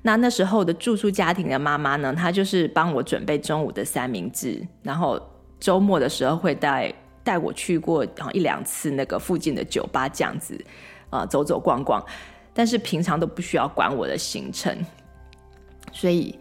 [0.00, 5.20] 那那时候的住宿家庭的妈妈呢，她就是帮我准备中午的三明治，然后
[5.60, 6.90] 周末的时候会带
[7.22, 10.58] 带我去过一两次那个附近的酒吧这样子，
[11.10, 12.02] 呃，走走逛逛，
[12.54, 14.74] 但是平常都不需要管我的行程，
[15.92, 16.34] 所以。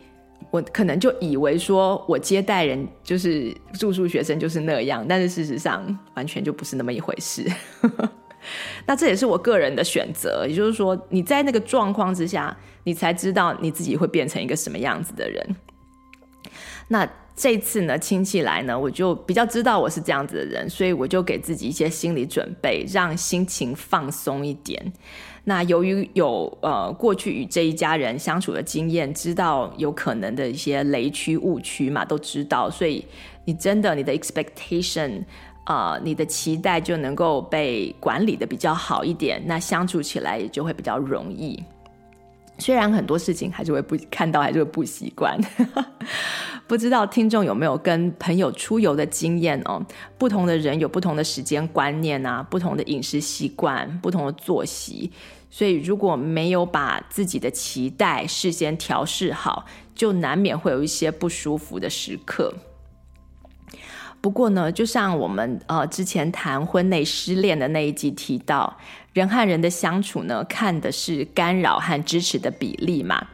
[0.50, 7.46] 我可能就以为说，我接待人就是住宿学生就是那样，但是事实上完全就不是那么一回事。
[8.88, 15.56] 那这也是我个人的选择，也就是说，你在那个状况之下，你才知道你自己会变成一个什么样子的人。
[16.88, 24.92] 那这次呢，亲戚来呢，我就比较知道我是这样子的人，所以我就给自己一些心理准备，让心情放松一点。
[25.44, 33.04] 那由于有呃过去与这一家人相处的经验，知道有可能的一些雷区误区嘛，都知道，所以
[33.46, 35.24] 你真的你的 expectation
[35.64, 41.64] 啊、你的期待就能够被管理的比较好一点，那相处起来也就会比较容易。
[42.62, 45.36] 虽然很多事情还是会不看到，还是会不习惯。
[46.67, 49.84] 不知道听众有没有跟朋友出游的经验哦？
[50.19, 55.12] 不同的人有不同的时间观念啊，不同的饮食习惯，不同的作息，
[55.50, 62.54] 所以如果没有把自己的期待事先调试好，就难免会有一些不舒服的时刻。
[64.21, 68.78] 不过呢，就像我们呃之前谈婚内失恋的那一集提到，
[69.13, 73.28] 人和人的相处呢，看的是干扰和支持的比例嘛，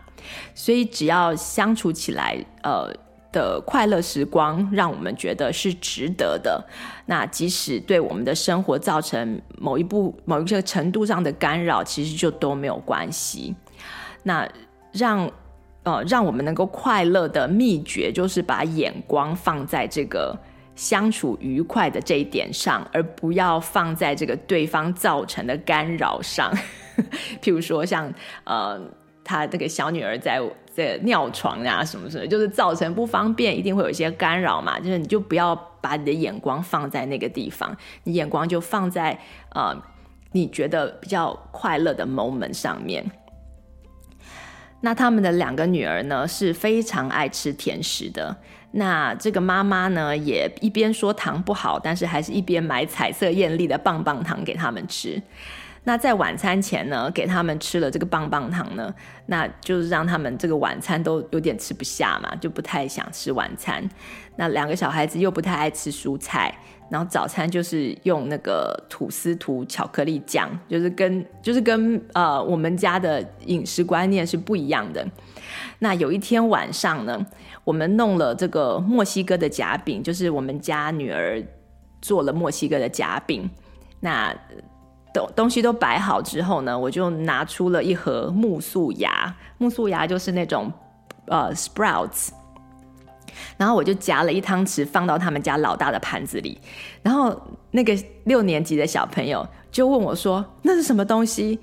[0.56, 2.92] 所以只要相处起来呃
[3.32, 6.66] 的快乐时光，让我们觉得是值得的，
[7.06, 13.56] 那即使对我们的生活造成某一部某一个程度上的干扰，其实就都没有关系。
[14.24, 14.50] 那
[14.92, 15.32] 让
[15.84, 20.36] 呃让我们能够快乐的秘诀，就是把眼光放在这个。
[20.78, 26.54] 相处愉快的这一点上，而不要放在这个对方造成的干扰上。
[27.42, 28.14] 譬如说像，
[28.46, 28.80] 呃，
[29.24, 34.80] 他这个小女儿在在尿床啊，什么什么，就是造成不方便，一定会有一些干扰嘛。
[34.80, 39.20] 就是你就不要把你的眼光放在那个地方，你眼光就放在
[39.56, 39.76] 呃
[40.32, 43.04] 你觉得比较快乐的 moment 上面。
[44.88, 48.34] 那他们的两个女儿呢，是非常爱吃甜食的。
[48.72, 55.22] 那这个妈妈呢，也一边说糖不好，但是还是一边买彩色艳丽的棒棒糖给他们吃。
[55.88, 58.94] 那在晚餐前呢，给他们吃了这个棒棒糖呢，
[59.28, 63.90] 那就是让他们这个晚餐都有点吃不下嘛，就不太想吃晚餐。
[64.36, 66.54] 那两个小孩子又不太爱吃蔬菜，
[66.92, 75.08] 然后早餐就是用那个吐司涂巧克力酱，就是跟就是跟呃我们家的饮食观念是不一样的。
[75.80, 77.26] 那有一天晚上呢，
[77.64, 81.42] 我们弄了这个墨西哥的夹饼，就是我们家女儿
[82.02, 83.50] 做了墨西哥的夹饼。
[84.02, 84.36] 那
[85.18, 89.34] 东东西都摆好之后呢，我就拿出了一盒木素芽。
[89.58, 90.72] 木素芽就是那种
[91.26, 92.30] 呃 sprouts，
[93.58, 96.60] 然后我就夹了一汤匙放到他们家老大的盘子里，
[97.02, 97.36] 然后
[97.72, 101.60] 那个六年级的小朋友就问我说：“那是什么东西？”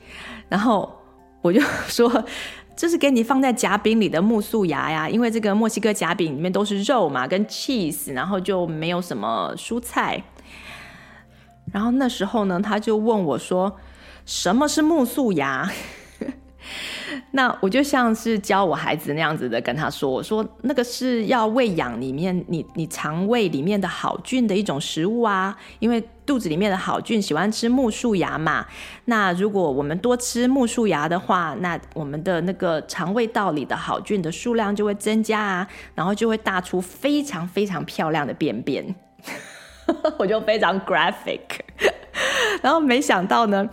[0.50, 0.92] 然后
[1.40, 2.24] 我就 说
[2.76, 10.20] ：“这是给你放在夹饼里的木素芽呀，因为这个墨西哥夹饼里面都是肉嘛，跟 cheese，然后就没有什么蔬菜。”
[11.74, 13.76] 然后那时候呢，他就问我说
[14.24, 15.68] ：“什么是苜蓿芽？”
[17.32, 28.64] 那我就像是教我孩子那样子的跟他说：“我说那个是要喂养里面你你肠胃里面的好菌的一种食物啊，因为肚子里面的好菌喜欢吃苜蓿芽嘛。
[29.06, 38.94] 那如果我们多吃苜蓿芽的话，那我们的那个肠胃道里的好菌的数量就会增加啊，然后就会大出非常非常漂亮的便便。”
[40.18, 41.40] 我就非常 graphic。
[42.62, 43.68] 然后没想到呢，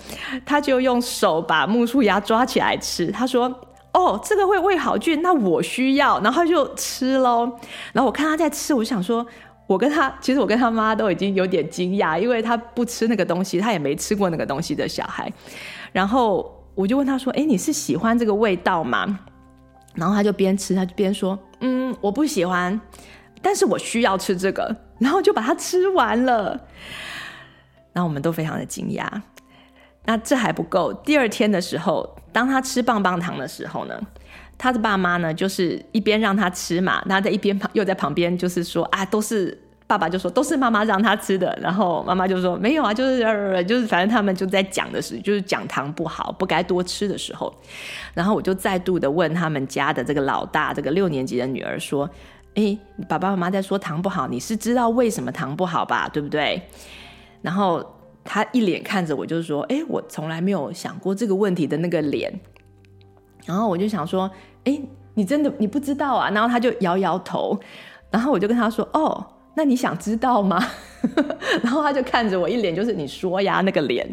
[0.45, 3.07] 他就用手把苜蓿芽抓起来吃。
[3.07, 3.47] 他说
[3.93, 7.45] ：“哦，这个会喂好菌，那我需要。”然后就吃喽。
[7.93, 9.25] 然后我看他在吃，我想说，
[9.67, 15.31] 我跟他其实我跟他妈都已经有点惊讶，因为他不吃那个东西，他也没吃过那个东西的小孩。
[15.91, 19.19] 然后我就问他说：“哎，你是喜欢这个味道吗？”
[19.95, 22.79] 然后他就边吃，他就边说：“嗯，我不喜欢，
[23.41, 24.75] 但是我需要吃这个。
[24.99, 26.59] ”然后就把它吃完了。
[27.93, 29.05] 那我们都非常的惊讶。
[30.05, 33.99] 那这还不够，第二天的时候，当他吃棒棒糖的时候呢，
[34.57, 47.53] 他的爸妈呢，就是一边让他吃嘛，那在一边旁又在旁边就是说啊，都是爸爸就说都是妈妈让他吃的，然后妈妈就说没有啊，就是就是反正他们就在讲的是，就是讲糖不好，不该多吃的时候，
[48.13, 52.09] 然后我就再度的问他们家的这个老大，这个六年级的女儿说，
[52.55, 52.77] 诶，
[53.07, 56.09] 爸爸妈妈在说糖不好，你是知道为什么糖不好吧？
[56.11, 56.61] 对不对？
[57.41, 57.83] 然后
[58.23, 62.39] 他一脸看着我，就是说：“哎，我从来没有想过这个问题的那个脸。”
[63.45, 64.29] 然后我就想说
[64.65, 64.79] ：“哎，
[65.13, 67.59] 你真的你不知道啊？”然后他就摇摇头。
[68.11, 69.25] 然后我就跟他说：“哦，
[69.55, 70.61] 那你想知道吗？”
[71.63, 74.07] 然后他就看着我，一脸就是你说呀那个脸。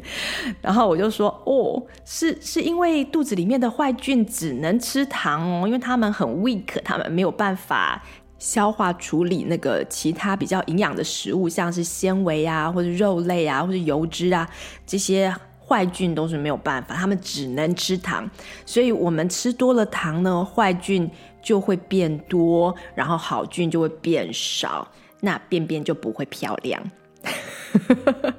[0.62, 8.02] 然后我就说：“哦，是是因为肚子里面的坏菌只能吃糖哦，因为他们很 weak，他们没有办法。”
[8.38, 14.48] 消化处理那个其他比较营养的食物，像是纤维啊，或者肉类啊，或者油脂啊，
[14.86, 15.34] 这些
[15.66, 18.30] 坏菌都是没有办法，他们只能吃糖。
[18.64, 21.10] 所以我们吃多了糖呢，坏菌
[21.42, 24.86] 就会变多，然后好菌就会变少，
[25.20, 26.80] 那便便就不会漂亮。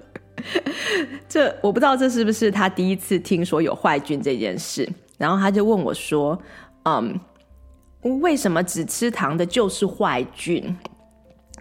[1.27, 6.41] 这我不知道这是不是他第一次听说有坏菌这件事，然后他就问我说
[6.85, 7.19] ：“嗯。”
[8.01, 10.77] 为什么只吃糖的就是坏菌？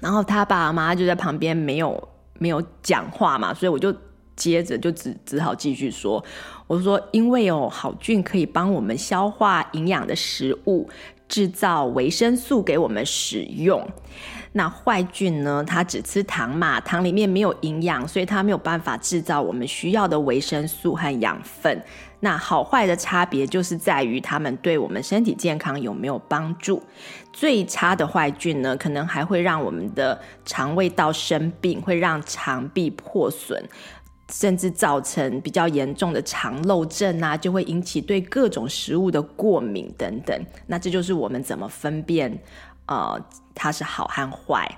[0.00, 2.08] 然后他爸妈就在旁边没有
[2.38, 3.92] 没有讲话嘛，所以我就
[4.36, 6.24] 接着就只只好继续说，
[6.68, 10.88] 我说因为哦，好菌可以帮我们消化营养的食物，
[11.28, 13.84] 制造维生素给我们使用。
[14.52, 15.62] 那坏菌呢？
[15.66, 21.82] 它只吃糖嘛，糖里面没有营养，所以它没有办法制造我们需要的维生素和养分。
[22.20, 26.82] 那好坏的差别就是在于它们对我们身体健康有没有帮助。
[27.32, 33.62] 最差的坏菌呢，可能还会让我们的肠胃道生病，会让肠壁破损，
[34.32, 40.36] 甚至造成比较严重的肠漏症啊，就会引起对各种食物的过敏等等。
[40.66, 42.36] 那这就是我们怎么分辨，
[42.86, 43.16] 呃，
[43.54, 44.68] 它是好和坏。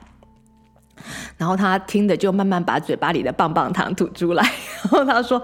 [1.38, 4.42] 然后他听的就慢慢把嘴巴里的棒棒糖吐出来，
[4.82, 5.42] 然后他说。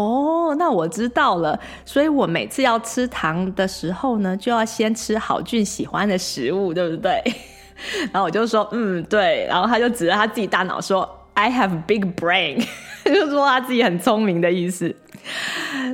[0.00, 1.58] 哦，那我知道了。
[1.84, 7.22] 所以我每次要吃糖的时候呢，就要先吃郝俊喜欢的食物，对不对？
[8.10, 9.46] 然后我就说，嗯，对。
[9.46, 12.64] 然后他就指着他自己大脑说，I have big brain，
[13.04, 14.94] 就说他自己很聪明的意思。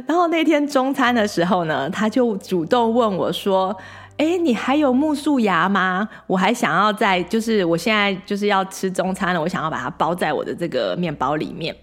[0.07, 3.77] 然后那天中餐的时候呢，他就主动问我说，
[4.19, 6.09] 哎，你还有苜蓿芽吗？
[6.29, 11.75] 我还想要在，就是我现在就是要吃中餐了，我想要把它包在我的这个面包里面。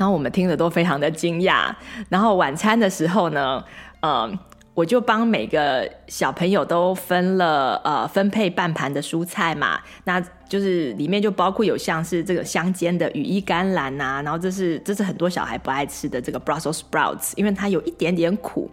[0.00, 1.70] 然后我们听了都非常的惊讶。
[2.08, 3.62] 然后晚餐的时候呢，
[4.00, 4.32] 呃，
[4.72, 18.70] 我就帮每个小朋友都分了呃分配半盘的蔬菜嘛，那就是里面就包括有像是这个香煎的羽衣甘蓝呐、然后这是这是很多小孩不爱吃的这个 Brussels sprouts，因为它有一点点苦。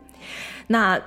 [0.67, 0.97] 那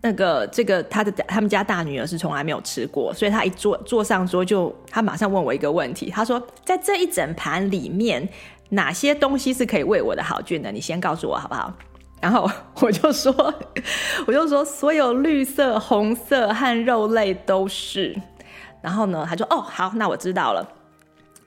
[0.00, 8.26] 那个这个他的他们家大女儿是从来没有吃过，所以他一坐坐上桌就他马上问我一个问题，他说在这一整盘里面。
[8.70, 10.72] 哪些东西是可以喂我的好菌的？
[10.72, 11.72] 你先告诉我好不好？
[12.20, 12.50] 然后
[12.80, 13.32] 我就说，
[14.26, 18.16] 我就说所有绿色、红色和肉类都是。
[18.82, 20.66] 然后呢，他说哦好，那我知道了。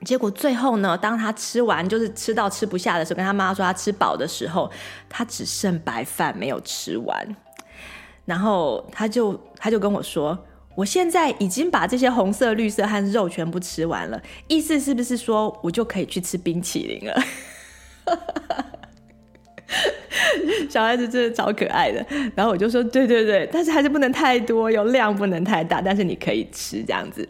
[0.04, 4.70] 结果最后呢，当他吃完就是吃到吃不下的时候，跟他妈说他吃饱的时候，
[5.08, 7.36] 他只剩白饭没有吃完。
[8.24, 10.38] 然后他就他就跟我说，
[10.74, 17.22] 我现在已经把这些红色、绿色和肉全部吃完了，意思是不是说我就可以去吃冰淇淋了？
[20.70, 22.04] 小孩子真的超可爱的。
[22.34, 27.28] 然后我就说：对对对，但是还是不能太多，有量不能太大，但是你可以吃这样子。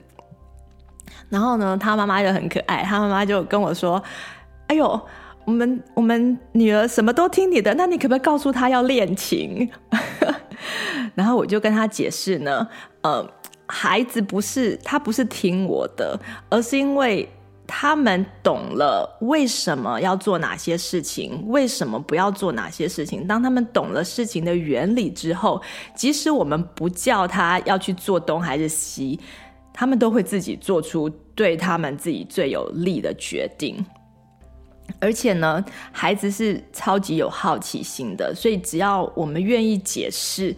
[1.28, 4.02] 然后呢，他妈妈就很可爱，他妈妈就跟我说
[4.68, 5.00] ：“哎呦，
[5.44, 9.70] 我们我们女儿什么都听你的，那你可不可以告诉她要练琴？”
[11.14, 12.66] 然后我就跟他解释呢，
[13.02, 13.26] 呃，
[13.66, 17.28] 孩子不是他不是听我的，而是因为
[17.66, 23.26] 他们懂了为什么要做哪些事情，为什么不要做哪些事情。
[23.26, 25.60] 当他们懂了事情的原理之后，
[25.94, 29.18] 即使我们不叫他要去做东还是西。
[29.72, 33.82] 他们都会自己做出对他们自己最有利的决定，
[35.00, 40.54] 而且呢，孩子是超级有好奇心的，所以只要我们愿意解释，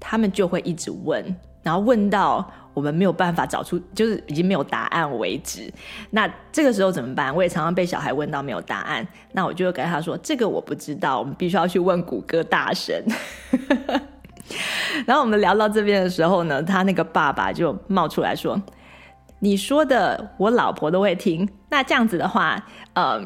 [0.00, 1.22] 他们就会一直问，
[1.62, 5.72] 然后问到我们没有办法找出，就是已经没有答案为止。
[6.10, 7.34] 那这个时候怎么办？
[7.34, 13.04] 我也常常被小孩问到没有答案，那我就会跟他说：“这个我不知道，我们必须要去问谷歌大神。
[15.06, 18.60] ”然后我们聊到这边的时候呢，他那个爸爸就冒出来说
[19.40, 23.20] ：“你说的我老婆都会听，那这样子的话，呃，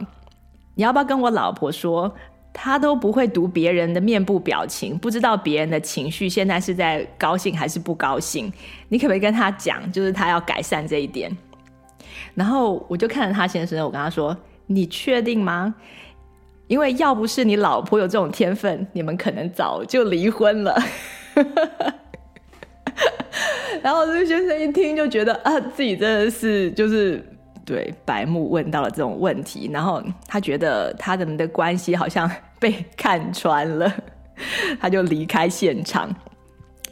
[0.74, 2.14] 你要不要跟我老婆说，
[2.56, 8.50] 他都不会读别人的面部表情，不知道别人的情绪现在是在高兴还是不高兴？
[8.88, 11.36] 你可不可以跟他讲，就是他要改善这一点？”
[12.34, 14.36] 然后我就看着他先生，我跟他说
[14.66, 15.74] ：“你确定吗？
[16.68, 20.80] 因为要不是你老婆有这种天分，你们可能早就离婚了。
[23.82, 27.33] ”然后这个先生一听就觉得啊，自己真的是就是
[27.64, 33.92] 对白木问到了这种问题，然后他觉得他们的关系好像被看穿了，
[34.80, 36.14] 他就离开现场。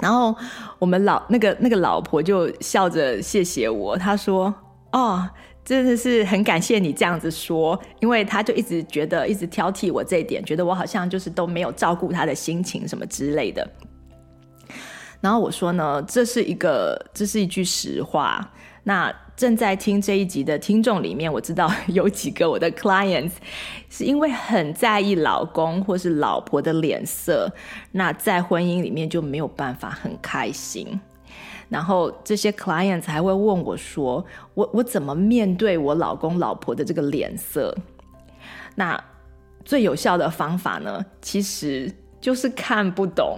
[0.00, 0.34] 然后
[0.78, 4.52] 我们老那个那个老婆就笑着谢谢我，她说
[4.90, 5.28] ：“哦，
[5.64, 13.68] 真的是很感谢你这样子说，因为他就一直觉得一直挑剔我这一点，觉得我好像就是都没有照顾他的心情什么之类的。”
[15.20, 18.50] 然后我说呢，这是一个，这是一句实话。
[18.82, 23.32] 那正在听这一集的听众里面，我知道有几个我的 clients
[23.90, 27.52] 是因为很在意老公或是老婆的脸色，
[27.90, 31.00] 那在婚姻里面就没有办法很开心。
[31.68, 34.24] 然后这些 clients 还会问我说，
[34.54, 37.76] 我我怎么面对我老公老婆的这个脸色？
[38.76, 38.96] 那
[39.64, 43.36] 最有效的方法呢，其实就是看不懂。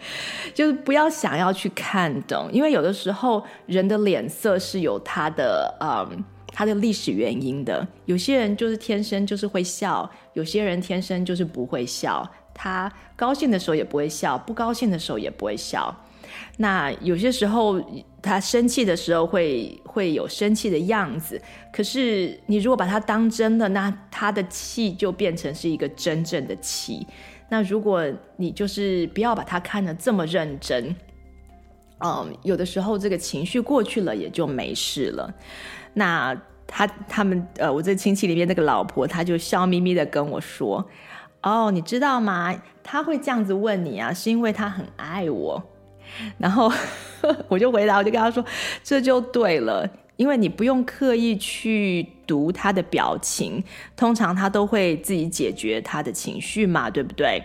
[0.54, 7.86] 就是不要想要去看懂，因为有的时候人的脸色是有他的嗯，他的历史原因的。
[8.06, 12.28] 有些人就是天生就是会笑，有些人天生就是不会笑。
[12.54, 15.94] 他高兴的时候也不会笑，不高兴的时候也不会笑。
[16.56, 17.80] 那有些时候
[18.20, 21.40] 他生气的时候会会有生气的样子，
[21.72, 27.06] 可是你如果把他当真的，那他的气就变成是一个真正的气。
[27.48, 28.04] 那如果
[28.36, 30.94] 你就是不要把它看得这么认真，
[32.00, 35.32] 嗯，有的时候这个情绪过去了也就没事了。
[35.94, 40.86] 那他他们呃，我这亲戚里面那个老婆，她就笑眯眯的跟我说
[41.42, 42.54] ：“哦，你知道吗？
[42.82, 45.62] 他会这样子问你啊，是因为他很爱我。”
[46.38, 46.70] 然后
[47.48, 48.44] 我就回答，我就跟他说
[48.84, 49.88] ：“这就对了。”
[50.18, 53.62] 因为你不用刻意去读他的表情，
[53.96, 57.40] 通常他都会自己解决他的情绪嘛，对不对？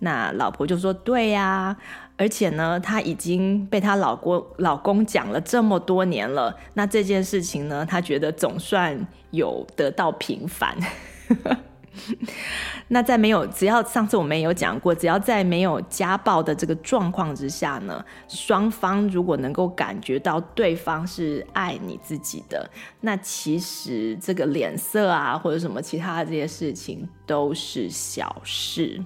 [0.00, 1.76] 那老婆就说：“对呀，
[2.16, 10.76] 而且呢，他已经被他老公老公讲了这么多年了，那这件事情呢，他觉得总算有得到平反。”
[12.88, 22.68] 那在没有，只要上次我们也有讲过，只要在没有家暴的这个状况之下呢，双方如果能够感觉到对方是爱你自己的，
[23.00, 29.02] 那其实这个脸色啊，或者什么其他的这些事情都是小事。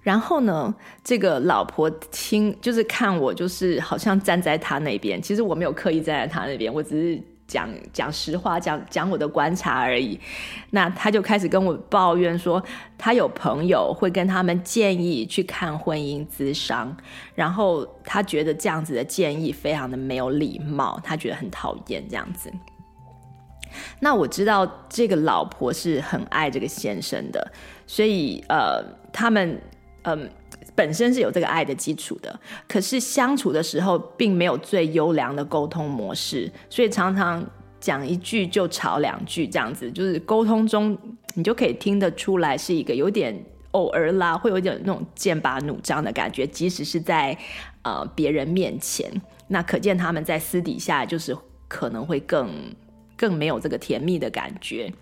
[0.00, 7.22] 然后呢，这个老婆听就是看我，就是好像站在他那边，其实我没有刻意站在他那边，我只是。
[7.48, 10.20] 讲讲实话，讲讲我的观察而已。
[10.70, 12.62] 那他就开始跟我抱怨说，
[12.96, 16.96] 他有朋友会跟他们建议去看婚姻咨商，
[17.34, 22.52] 然后他觉得这样子的建议非常的没有礼貌，他觉得很讨厌这样子。
[23.98, 27.50] 那我知道这个老婆是很爱这个先生的，
[27.86, 29.60] 所以呃，他们
[30.02, 30.30] 嗯。
[30.78, 37.44] 本身是有这个爱的基础的，可是相处的时候并没有最优良的沟通模式，所以常常
[37.80, 40.96] 讲一句就吵两句，这样子就是沟通中
[41.34, 43.36] 你就可以听得出来是一个有点
[43.72, 47.36] 偶尔啦，会有点那种剑拔弩张的感觉，即使是在
[47.82, 49.10] 呃别人面前，
[49.48, 52.48] 那可见他们在私底下就是可能会更
[53.16, 54.92] 更没有这个甜蜜的感觉。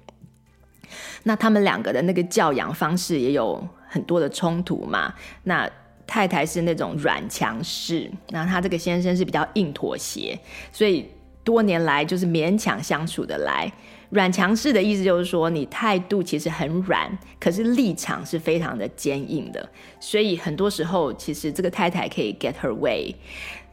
[1.25, 5.15] 那他们两个的那个教养方式也有很多的冲突嘛。
[5.45, 5.69] 那
[6.07, 10.39] 太太是那种软强势，那他这个先生是比较硬妥协，
[10.71, 11.09] 所以
[11.43, 13.73] 多年来就是勉强相处得来。
[14.11, 17.11] 软强势的意思就是说，你态度其实很软，
[17.41, 19.69] 可是立场是非常的坚硬的，
[19.99, 23.17] 所以很多时候其实这个太太可以 get her way。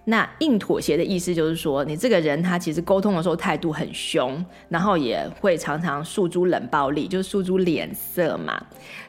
[0.05, 8.61] 那硬妥协的意思就是说，你这个人他其实沟通的时候态度很凶，然后也会常常诉诸冷暴力，就是诉诸脸色嘛。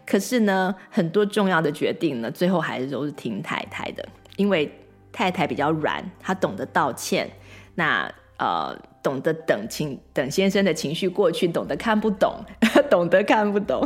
[0.07, 4.71] 可是呢，很多重要的决定呢，最后还是都是听太太的，因为
[5.11, 7.29] 太太比较软，她懂得道歉，
[7.75, 12.37] 那呃懂得等情等先生的情绪过去，懂得看不懂，
[12.89, 13.85] 懂得看不懂，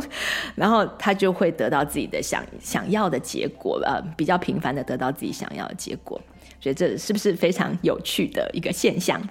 [0.53, 6.21] 然后他就会得到自己的想想要的结果，呃，比较频繁的得到自己想要的结果。
[6.59, 9.21] 觉得这是不是非常有趣的一个现象？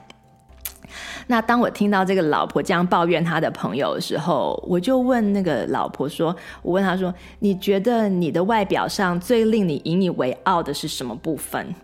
[1.26, 11.74] 那当我听到这个老婆这样抱怨她的朋友的时候，我就问那个老婆说：“我问她说，你觉得你的外表上最令你引以为傲的是什么部分？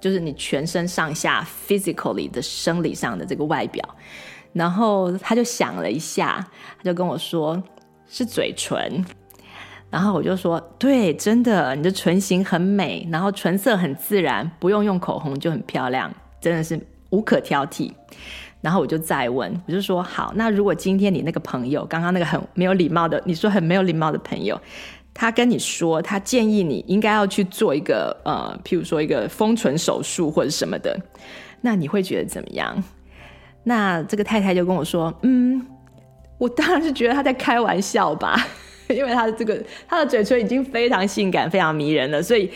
[0.00, 3.96] 就是你全身上下 physically 的生理上的这个外表。”
[4.52, 6.44] 然后她就想了一下，
[6.78, 7.62] 她就跟我说
[8.08, 9.04] ：“是嘴唇。”
[9.90, 16.78] 然后我就说，对，真的，你的唇形很美，然后唇色很自然，不用用口红就很漂亮，真的是
[17.10, 17.90] 无可挑剔。
[18.60, 24.60] 然后我就再问，我就说，好，那如果今天你那个朋友，刚刚那个很没有礼貌的，你说很没有礼貌的朋友，
[25.14, 30.98] 他跟你说，他建议你应该要去做一个呃，譬如说一个丰唇手术或者什么的，
[31.60, 32.82] 那你会觉得怎么样？
[33.62, 35.64] 那这个太太就跟我说，嗯，
[36.36, 38.44] 我当然是觉得他在开玩笑吧。
[38.88, 42.50] 因为他的这个，他的嘴唇已经非常性感、非常迷人了，所以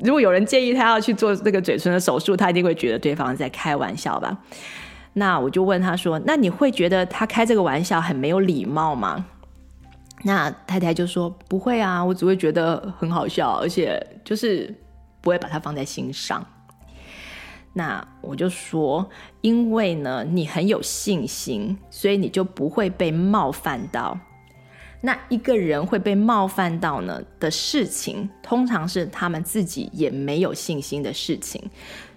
[0.00, 4.38] 如果有人建议他要去做这个嘴唇的手术，他一定会觉得对方在开玩笑吧？
[5.12, 9.26] 那我就问他说：“那你会觉得他开这个玩笑很没有礼貌吗？”
[10.22, 14.72] 那太太就说：“不会啊，我只会觉得很好笑，而且就是
[15.20, 16.46] 不会把它放在心上。”
[17.74, 19.08] 那我就说
[19.42, 24.16] ：“因为呢，你很有信心，所以你就不会被冒犯到。”
[25.00, 31.62] 那一个人会被冒犯到呢的事情，通常是他们自己也没有信心的事情。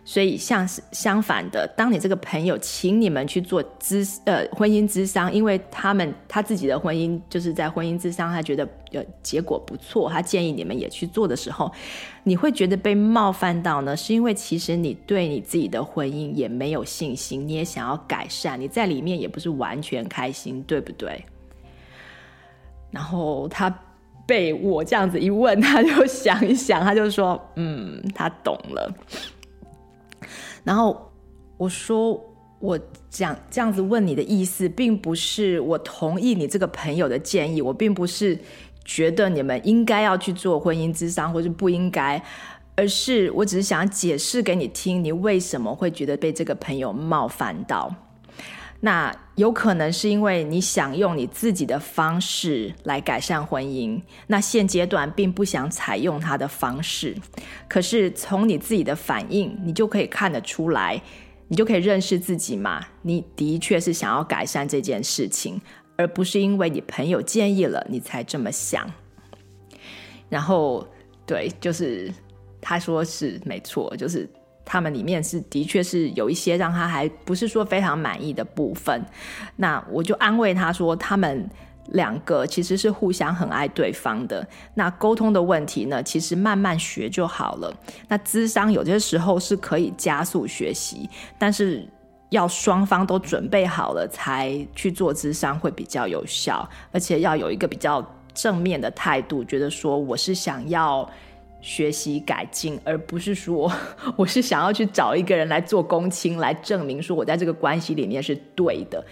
[0.06, 11.72] 所以，像是相反的，当你这个朋友请你们去做咨呃婚姻咨商，因为他们他自己的婚姻就是在婚姻咨商，他觉得呃结果不错，他建议你们也去做的时候，
[12.26, 13.96] 你会觉得被冒犯到呢？
[13.96, 21.24] 是因为其实你对你自己的婚姻也没有信心，你也想要改善，你在里面也不是完全开心，对不对？
[22.94, 23.76] 然后他
[24.28, 28.94] 被我这样子一问，他就想一想，他就说：“嗯，他懂了。”
[30.64, 31.12] 然后
[31.58, 32.24] 我说
[32.62, 32.80] ：“我
[33.10, 38.38] 讲这样子问你的意思，并不是我同意你这个朋友的建议，我并不是
[38.86, 42.24] 觉得你们应该要去做婚姻咨商，或是不应该，
[42.76, 47.92] 而是我只是想解释给你听，你为什么会觉得被这个朋友冒犯到。”
[48.86, 57.16] 那有可能是因为你想用你自己的方式来改善婚姻，那现阶段并不想采用他的方式。
[57.70, 61.02] 可是从你自己的反应，你就可以看得出来，
[61.48, 62.86] 你就可以认识自己嘛。
[63.04, 65.62] 你的确是想要改善这件事情，
[65.96, 68.86] 而不是因为你朋友建议了你才这么想。
[70.28, 70.86] 然后，
[71.26, 72.12] 对，就是
[72.60, 74.30] 他说是没错，就是。
[74.66, 79.06] 他们里面是的确是有一些让他还不是说非常满意的部分，
[79.58, 81.50] 那我就安慰他说，他们
[81.88, 84.48] 两个其实是互相很爱对方的。
[84.74, 87.74] 那沟通的问题呢，其实慢慢学就好了。
[88.08, 91.86] 那智商有些时候是可以加速学习，但是
[92.30, 98.04] 要双方都准备好了才去做智商会比较有效，而且要有一个比较
[98.34, 101.08] 正面的态度，觉得说我是想要。
[101.64, 103.72] 学习改进，而不是说
[104.18, 109.04] 我是想要去找一个人来做公亲，来证明说我在这个关系里面是对的。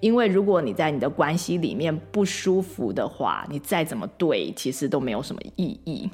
[0.00, 6.10] 因为如果你在你的关系里面不舒服的话，你再怎么对，其实都没有什么意义。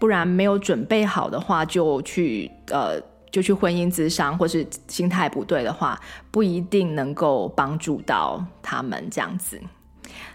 [0.00, 5.96] 不然没有准备好的话，就去呃就去婚姻咨商，或是心态不对的话，
[6.32, 9.60] 不一定能够帮助到他们这样子。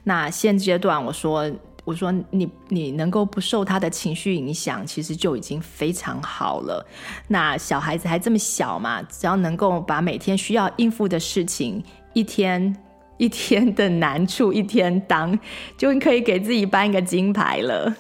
[0.05, 1.51] 那现阶段我说。
[1.85, 6.85] 我说你你能够不受他的情绪影响，其实就已经非常好了。
[7.27, 11.81] 那小孩子还这么小嘛，只要能够把每天需要应付的事情
[12.13, 12.75] 一天
[13.17, 15.39] 一天的难处一天当，
[15.77, 17.95] 就可以给自己颁一个金牌了。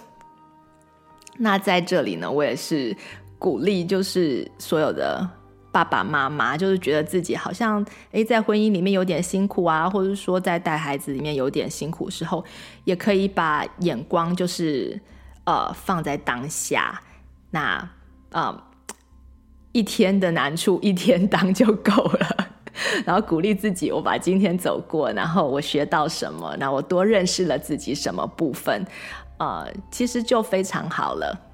[1.37, 2.95] 那在这里呢，我也是
[3.37, 5.25] 鼓励，就是所有的
[5.75, 12.41] 爸爸妈妈，就是觉得自己好像诶，在婚姻里面有点辛苦啊，或者说在带孩子里面有点辛苦时候，
[12.85, 14.97] 也可以把眼光就是
[15.43, 17.01] 呃放在当下，
[17.51, 17.89] 那
[18.31, 18.57] 呃
[19.73, 22.47] 一天的难处一天当就够了，
[23.05, 28.85] 然后鼓励自己，我把今天走过，然后我学到什么，那我多认识了自己什么部分。
[29.39, 31.44] 呃，其实就非常好了。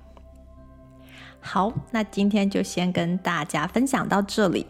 [1.41, 4.65] 好，那今天就先跟大家分享到这里。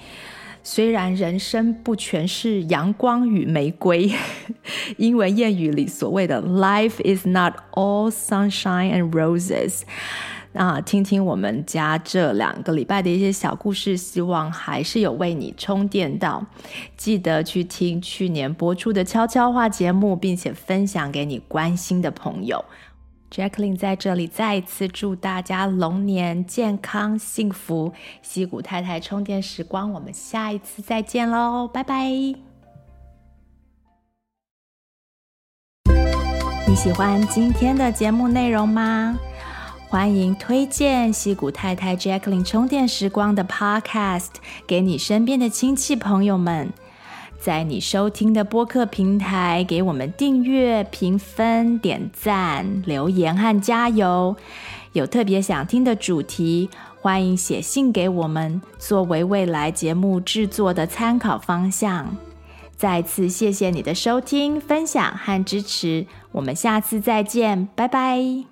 [0.64, 4.12] 虽然人生不全是阳光与玫瑰，
[4.98, 9.82] 英文谚语里所谓的 “Life is not all sunshine and roses”，
[10.54, 16.46] 那听听我们家这两个礼拜的一些小故事，希望还是有为你充电到。
[16.96, 22.64] 记得去听去年播出的悄悄话节目，并且分享给你关心的朋友。
[23.32, 32.10] Jacqueline 在这里再一次祝大家龙年健康幸福，矽谷太太充电时光，我们下一次再见喽，拜拜！
[36.68, 39.18] 你喜欢今天的节目内容吗？
[39.88, 44.32] 欢迎推荐矽谷太太 Jacqueline 充电时光的 Podcast
[44.68, 46.74] 给你身边的亲戚朋友们。
[47.42, 54.36] 在你收听的播客平台，给我们订阅、评分、点赞、留言和加油。
[54.94, 56.70] 有特别想听的主题，
[57.02, 62.16] 欢迎写信给我们，作为未来节目制作的参考方向。
[62.78, 68.51] 再次谢谢你的收听、分享和支持，我们下次再见，拜拜。